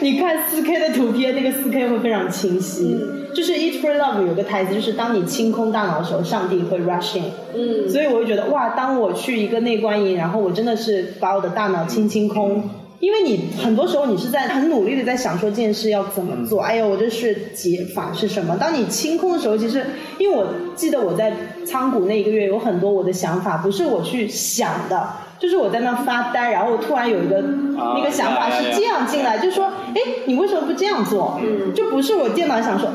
[0.01, 2.97] 你看 4K 的图片，那个 4K 会非常清晰。
[3.35, 7.25] 就是 Eat Free Love 有个台词，就是当你清空大脑的时候，上帝会 rush in。
[7.55, 12.63] 嗯，所以我就觉得哇，当我去一个内观营，然后我真的是把我的大脑清清空，
[13.03, 18.57] 因为你很多时候你是在很努力的在想说这件事要怎么做，哎呦，我这是解法是什么？
[18.57, 19.85] 当你清空的时候，其实
[20.19, 20.47] 因为我
[20.77, 21.33] 记得我在
[21.67, 25.05] 仓谷那一个月有很多我的想法，不是我去想的。
[25.41, 27.39] 就是我在那发呆，然后我突然有一个、
[27.77, 31.41] 啊那个想法是这样进来，就是说，哎，你为什么不这样做？
[31.43, 32.89] 嗯就不是我电脑想说，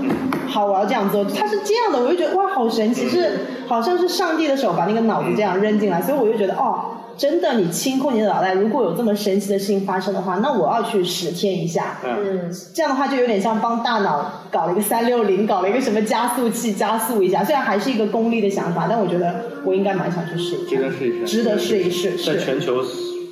[0.48, 6.80] 好，我要这样做，它是这样的，我就觉得哇，好神奇，是好像是上帝的手把那个脑子这样扔进来，所以我就觉得哦，
[7.18, 11.98] 真的，你清空你的脑袋，如果有这么神奇的事情发生的话，那我要去实践一下。
[12.06, 17.44] 嗯，嗯，这样的话就有点像帮大脑搞了一个三六零，搞了一个什么加速器，加速一下。
[17.44, 19.34] 虽然还是一个功利的想法，但我觉得
[19.66, 20.78] 我应该蛮想去试一下。
[20.78, 22.84] 值得试一试，值得试一试在全球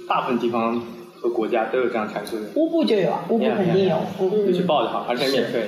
[0.10, 0.82] 大部分地方
[1.26, 2.44] 和国家都有这样阐述的。
[2.54, 3.96] 乌布就有啊，乌布肯定有。
[4.20, 5.68] 嗯就去报就好，而且免费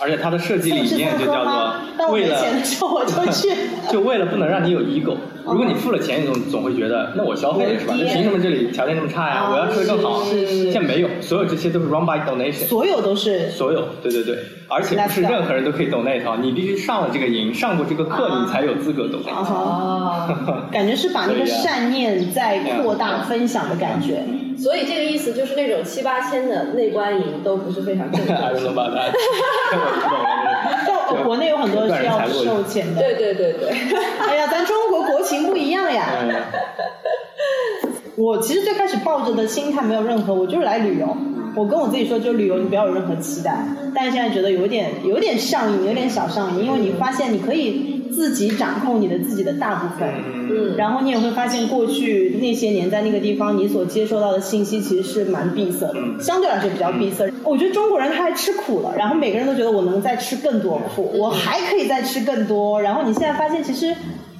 [0.00, 3.54] 而且它的设计理念就叫做为了钱的时候我就去。
[3.92, 5.14] 就为了不能让你有 ego。
[5.44, 7.94] 如果你付了钱，你总总会觉得，那我消费了是吧？
[7.98, 9.34] 那凭什么这里条件这么差呀？
[9.34, 10.24] 啊我要吃的更好。
[10.24, 12.66] 现在没有，所有这些都是 run by donation。
[12.66, 14.38] 所有都是所有，对对对，
[14.68, 19.34] 而且不是任何人都可以 donate 哦，你必须上了这个营，上过这个课，啊你才有资格 donate。
[19.34, 24.24] 哦， 感觉是把那个善念在扩大分享的感觉。
[24.56, 28.36] 所以这个意思就是那种七八千的内观营都不是非常正常。
[30.86, 33.00] 但 国内有很多是要收钱的。
[33.00, 33.68] 对对对对，
[34.28, 36.08] 哎呀，咱中国国情不一样呀。
[36.22, 36.34] 嗯
[38.16, 41.16] 我其实最开始抱着的心态没有任何，我就是来旅游。
[41.56, 43.56] 我跟我自己说，就旅游，你不要有任何期待。
[43.92, 50.08] 但是现在觉得有点有点上瘾，有点小上瘾，因为你发现你可以自己掌控你的自己的大部分。
[50.50, 57.30] 嗯，然后你也会发现，过去那些年在那个地方，你所接收到的信息其实是蛮闭塞的，相对来说比较闭塞。
[57.42, 62.80] 我觉得中国人他还吃苦了，然后每个人都觉得我能再吃更多苦，我还可以再吃更多。
[62.80, 63.94] 然后你现在发现，其实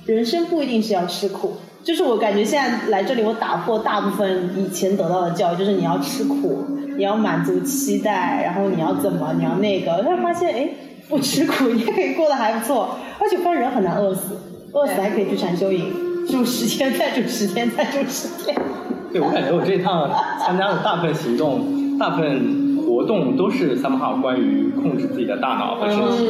[0.07, 1.55] 人生不一定是要吃苦。
[1.83, 6.65] 就是我感觉现在来这里，我打破大部分以前得到的教育，就是你要吃苦，
[6.97, 10.03] 你要满足期待，然后你要怎么，你要那个。
[10.07, 10.69] 但发现哎，
[11.09, 14.37] 不吃苦你 也可以过得还不错，而且发现人很难饿死，
[14.73, 15.93] 饿死还可以去禅修营，
[16.29, 18.57] 住十天再住十天再住十天。
[19.13, 22.65] 对我感觉我这趟参加的大部分行动，大部分。
[22.87, 26.29] 活动都是 somehow 关于控制自己的大脑和身体，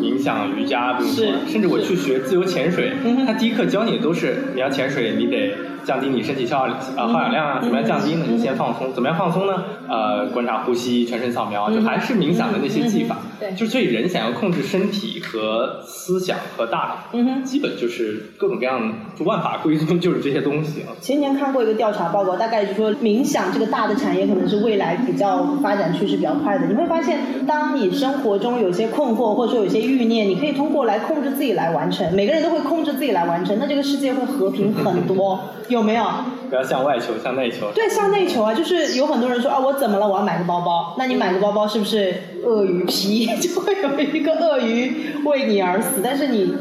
[0.00, 2.92] 冥想、瑜伽，比如说，甚至我去学自由潜水，
[3.26, 5.52] 他第一课教你的都是你要潜水，你得。
[5.82, 7.58] 降低你身体消耗呃耗氧量啊？
[7.60, 8.24] 怎么样降低呢？
[8.28, 9.64] 你先放松，怎么样放松呢？
[9.88, 13.16] 呃，观察呼吸，全身扫描，就还是冥想的那些技法。
[13.40, 20.92] 对，就所以人想要控制身体和思想和大脑，嗯哼，基本就是各种各样，就万法归宗，就是这些东西啊。
[21.00, 26.66] 前年看过一个调查报告，大概就说冥想这个大的产业可能是未来比较发展趋势比较快的。
[26.66, 32.14] 你会发现，当你生活中有些困惑或者说有些欲念，你可以通过来控制自己来完成。
[32.14, 35.40] 每个人都会控制自己来完成，那这个世界会和平很多。
[35.68, 36.04] 有没有？
[36.50, 37.70] 不要向外求，向内求。
[37.72, 40.06] 对，向内求啊，就是有很多人说啊，我怎么了？
[40.06, 40.96] 我要买个包包。
[40.98, 42.12] 那你买个包包是不是
[42.44, 44.92] 鳄鱼皮 就会有一个鳄鱼
[45.24, 46.00] 为你而死？
[46.02, 46.52] 但是你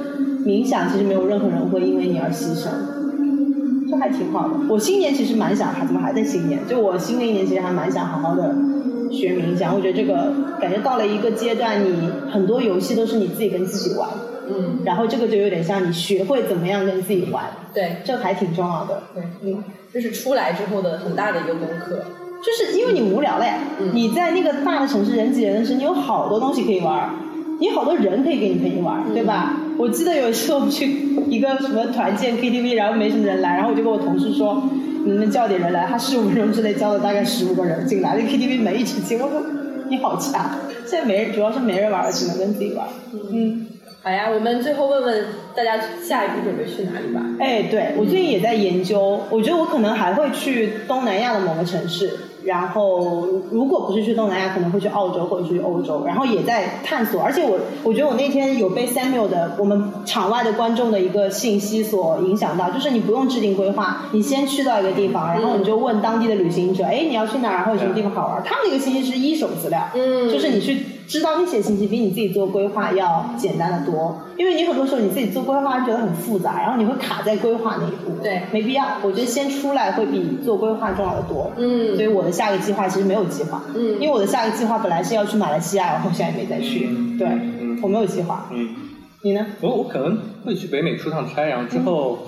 [0.45, 2.67] 冥想，其实没有任何人会因为你而牺牲，
[3.89, 4.53] 这还挺好的。
[4.69, 6.59] 我新年其实蛮想，怎么还在新年？
[6.67, 8.55] 就我新的一年其实还蛮想好好的
[9.11, 9.75] 学冥想。
[9.75, 10.31] 我觉得这个
[10.61, 14.07] 感觉到了一个阶段，你很多游戏都是你自己跟自己玩。
[14.49, 19.03] 嗯，然后这个就有点像你学会怎么样跟自己玩，对，这还挺重要的。
[19.13, 22.03] 对，嗯，这是出来之后的很大的一个功课，
[22.43, 23.55] 就是因为你无聊了呀。
[23.79, 27.09] 嗯，你在那个大的城市人挤人的时候，你有好多东西可以玩，
[27.59, 29.57] 你有好多人可以跟你陪你玩，对吧？
[29.77, 30.85] 我记得有一次我们去
[31.29, 34.61] 一个什么团建 KTV，然后没什么人来，然后我就跟我同事说，
[35.05, 39.41] 你们叫点人来，他十五分钟之内叫了大概十五个人进来，那 KTV 没一起进，我说
[39.89, 40.49] 你好强。
[40.85, 42.87] 现在没人，主要是没人玩，只能跟自己玩。
[43.31, 43.67] 嗯。
[44.09, 47.21] 好呀，我们最后问问大家下一步准备去哪里吧。
[47.39, 52.11] 哎，对我最近也在研究，我觉得我可能还会去东南亚的某个城市。
[52.43, 56.05] 然后，如果不是去东南亚，可能会去澳洲或者去欧洲。
[56.07, 67.55] 然后也在探索，而且我我觉得我那天有被 Samuel 的我们场外的观众的一个信息所影响到，就是你不用制定规划，你先去到一个地方，然后你就问当地的旅行者，哎，你要去哪儿？
[67.57, 68.41] 然后有什么地方好玩？
[68.43, 74.15] 他们那个信息是一手资料，嗯，就是你去知道那些信息，比你自己做规划要简单的多。
[74.37, 78.85] 因为你很多时候你自己做规划觉得很复杂，然后你会卡在规划那一步，对，没必要。
[79.01, 81.51] 我觉得先出来会比做规划重要的多。
[81.57, 83.63] 嗯，所以我的下个计划其实没有计划。
[83.75, 86.87] 嗯，因为我的下个计划本来是要去马来西亚，然后现在也没再去。
[87.17, 87.27] 对，
[87.81, 88.47] 我没有计划。
[88.53, 88.69] 嗯，
[89.23, 89.43] 你呢？
[89.61, 92.19] 我我可能会去北美出趟差，然后之后。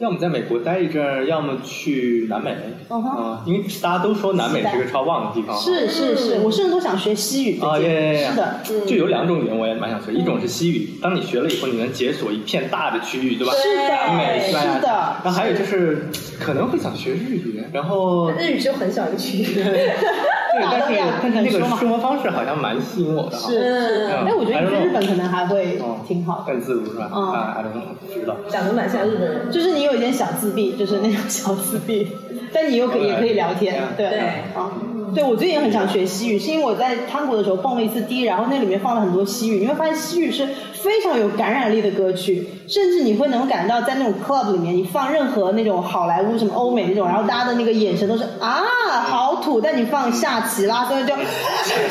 [0.00, 2.56] 要么在美国待一阵儿，要么去南美。
[2.88, 5.54] 嗯哼，因为大家都说南美是个超棒的地方。
[5.54, 7.60] 是是是，我甚至都想学西语。
[7.60, 13.52] 啊耶是的，就有两种语言我也蛮想学，一种是西语，当你学了以后，你能解锁一片大的区域，对吧？
[13.52, 14.40] 是的，美。
[14.46, 15.16] 是的。
[15.22, 16.08] 然后还有就是
[16.40, 19.62] 可能会想学日语，然后日语就很小一个区域。
[20.52, 23.36] 对，但是但是那个生活方式好像蛮吸引我的。
[23.36, 23.60] 是。
[23.60, 24.06] 是。
[24.06, 27.08] 哎，我觉得你去日本可能还会挺好，更自如是吧？
[27.12, 27.72] 啊，还能
[28.12, 28.36] 知道。
[28.48, 32.10] 长得蛮像日本人，就是你有一点小自闭，就是那种小自闭，
[32.52, 34.06] 但你又可也可以聊天，对。
[34.54, 34.70] 啊。
[35.14, 48.62] 对，我最近也很想学西语，是因为我在汤国的时候蹦了一次迪，然后那里面放了很多西语，你会发现西语是非常有感染力的歌曲，甚至你会能感到在那种 club 里面，你放任何那种好莱坞什么欧美那种，然后大家的那个眼神都是啊
[49.06, 51.24] 好土，但你放下棋啦，所以就 就就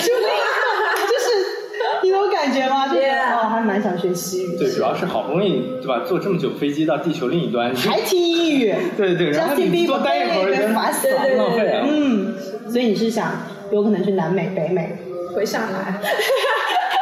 [0.03, 0.48] 是你有
[2.41, 2.87] 感觉吗？
[2.87, 4.57] 就是哦，还蛮想学西语。
[4.57, 8.73] 对，主要是好不容易对吧，坐这么久飞机到地球另一端，还听英语。
[8.95, 11.85] 对对，然后你多待一会儿，烦死了，浪费啊。
[11.87, 12.33] 嗯。
[12.69, 13.31] 所以你是想
[13.71, 14.95] 有可能去南美、北美，
[15.35, 15.99] 回上海，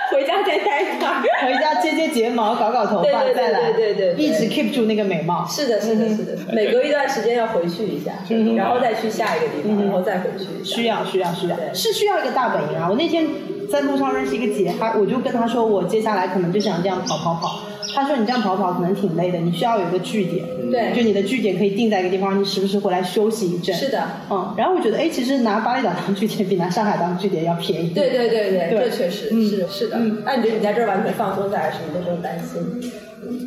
[0.12, 0.86] 回家再戴一
[1.46, 3.04] 回家接接睫毛、搞搞头发，
[3.34, 5.46] 再来，对对对，一直 keep 住那个美貌。
[5.48, 8.14] 是的，是的，是的，每隔一段时间要回去一下，
[8.56, 10.64] 然后再去下一个地方，然后再回去。
[10.64, 12.88] 需要，需要，需要，是需要一个大本营啊！
[12.90, 13.28] 我那天
[13.70, 17.60] 在路上认识一个姐，她我就跟她说，我接下来可能就想这样跑跑跑。
[17.94, 23.76] 他说：“你这样跑跑可能挺累的，你需要有一个据点，对，就你的据点可以定在一个地方，你时不时回来休息一阵。
[23.76, 24.54] 是的，嗯。
[24.58, 27.90] 然后我觉得，哎，其实拿巴厘岛当据点比拿上海当据点要便宜。
[27.90, 29.98] 对对对对，这确实是是的。
[30.26, 32.92] 那你觉得你在这儿完全放松下来，什么都不用担心？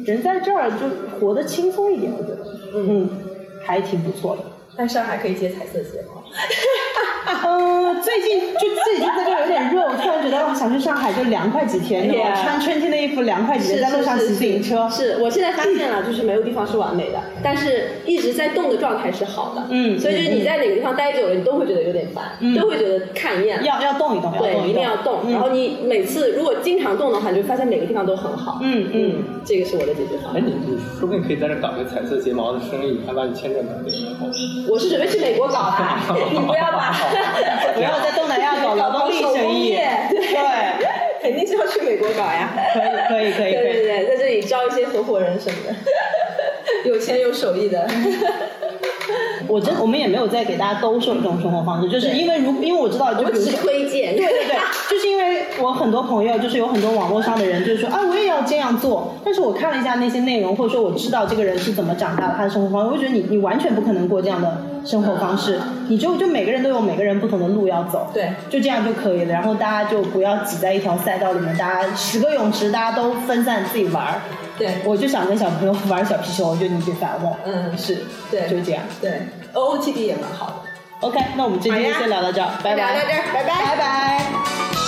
[0.05, 0.76] 人在这儿就
[1.18, 3.09] 活得轻松一点，我觉得，嗯，
[3.64, 4.43] 还挺不错的。
[4.76, 6.22] 但上海可以接彩色睫毛。
[7.45, 12.07] 嗯， 最近就最近在这有点热，我突然觉得哦想去上海就凉快几天，
[12.43, 14.87] 穿春天的衣服凉快几天，在路上骑自行车。
[14.91, 19.65] 是我现在发现了，就是没有地方是完美的，但是一直在动的状态是好的。
[19.71, 23.65] 嗯所以就是你在哪个地方待久了，你都会觉得有点烦，嗯都会觉得看厌。
[23.65, 25.21] 要要动一动，要动对，一定要动。
[25.25, 28.59] 嗯然后你每次如果经常动的话，你就发现每个地方都很好。
[28.61, 29.15] 嗯嗯，
[29.47, 30.45] 这个是我的解决方哎，案。
[30.45, 34.27] 你你说不定可以在这搞个彩色睫毛的生意，还把你签证搞定以后。
[34.69, 36.93] 我是准备去美国搞啦， 你不要把
[37.75, 39.71] 不要在东南亚搞劳动力生意。
[40.11, 40.35] 对
[40.78, 40.88] 对，
[41.22, 42.53] 肯定是要去美国搞呀。
[43.09, 43.53] 可以可以可以。
[43.53, 45.74] 对对对，在这里招一些合伙人什么的，
[46.88, 47.88] 有钱有手艺的。
[49.51, 53.61] 我真我们也没有在给大家兜售这种生活方式，就是因为如因为我知道，就我只比如说。
[53.61, 54.16] 推荐。
[54.16, 54.57] 对对对，
[54.88, 59.14] 就是因为我很多朋友，就是有很多网络上的人，就是说啊，我也要这样做。
[59.24, 65.59] 但是我看了一下那些内容，或者说我知道这个人是怎么长大的，他的生活方式，我就觉得你你完全不可能过这样的生活方式。
[65.88, 69.32] 你就就每个人都有每个人不同的路要走，对就这样就可以了。
[69.32, 74.20] 然后大家就不要挤在一条赛道里面，大家十个泳池，大家都分散自己玩儿。
[74.61, 77.37] 对我就想跟小朋友玩小皮球，我觉得你最烦我。
[77.45, 77.99] 嗯是，
[78.31, 78.83] 对就这样。
[79.01, 79.21] 对
[79.55, 81.07] ，OOTD 也蛮好的。
[81.07, 82.95] OK，那我们今天就先聊到这儿，拜拜。
[82.95, 84.80] 聊到这儿拜拜拜拜。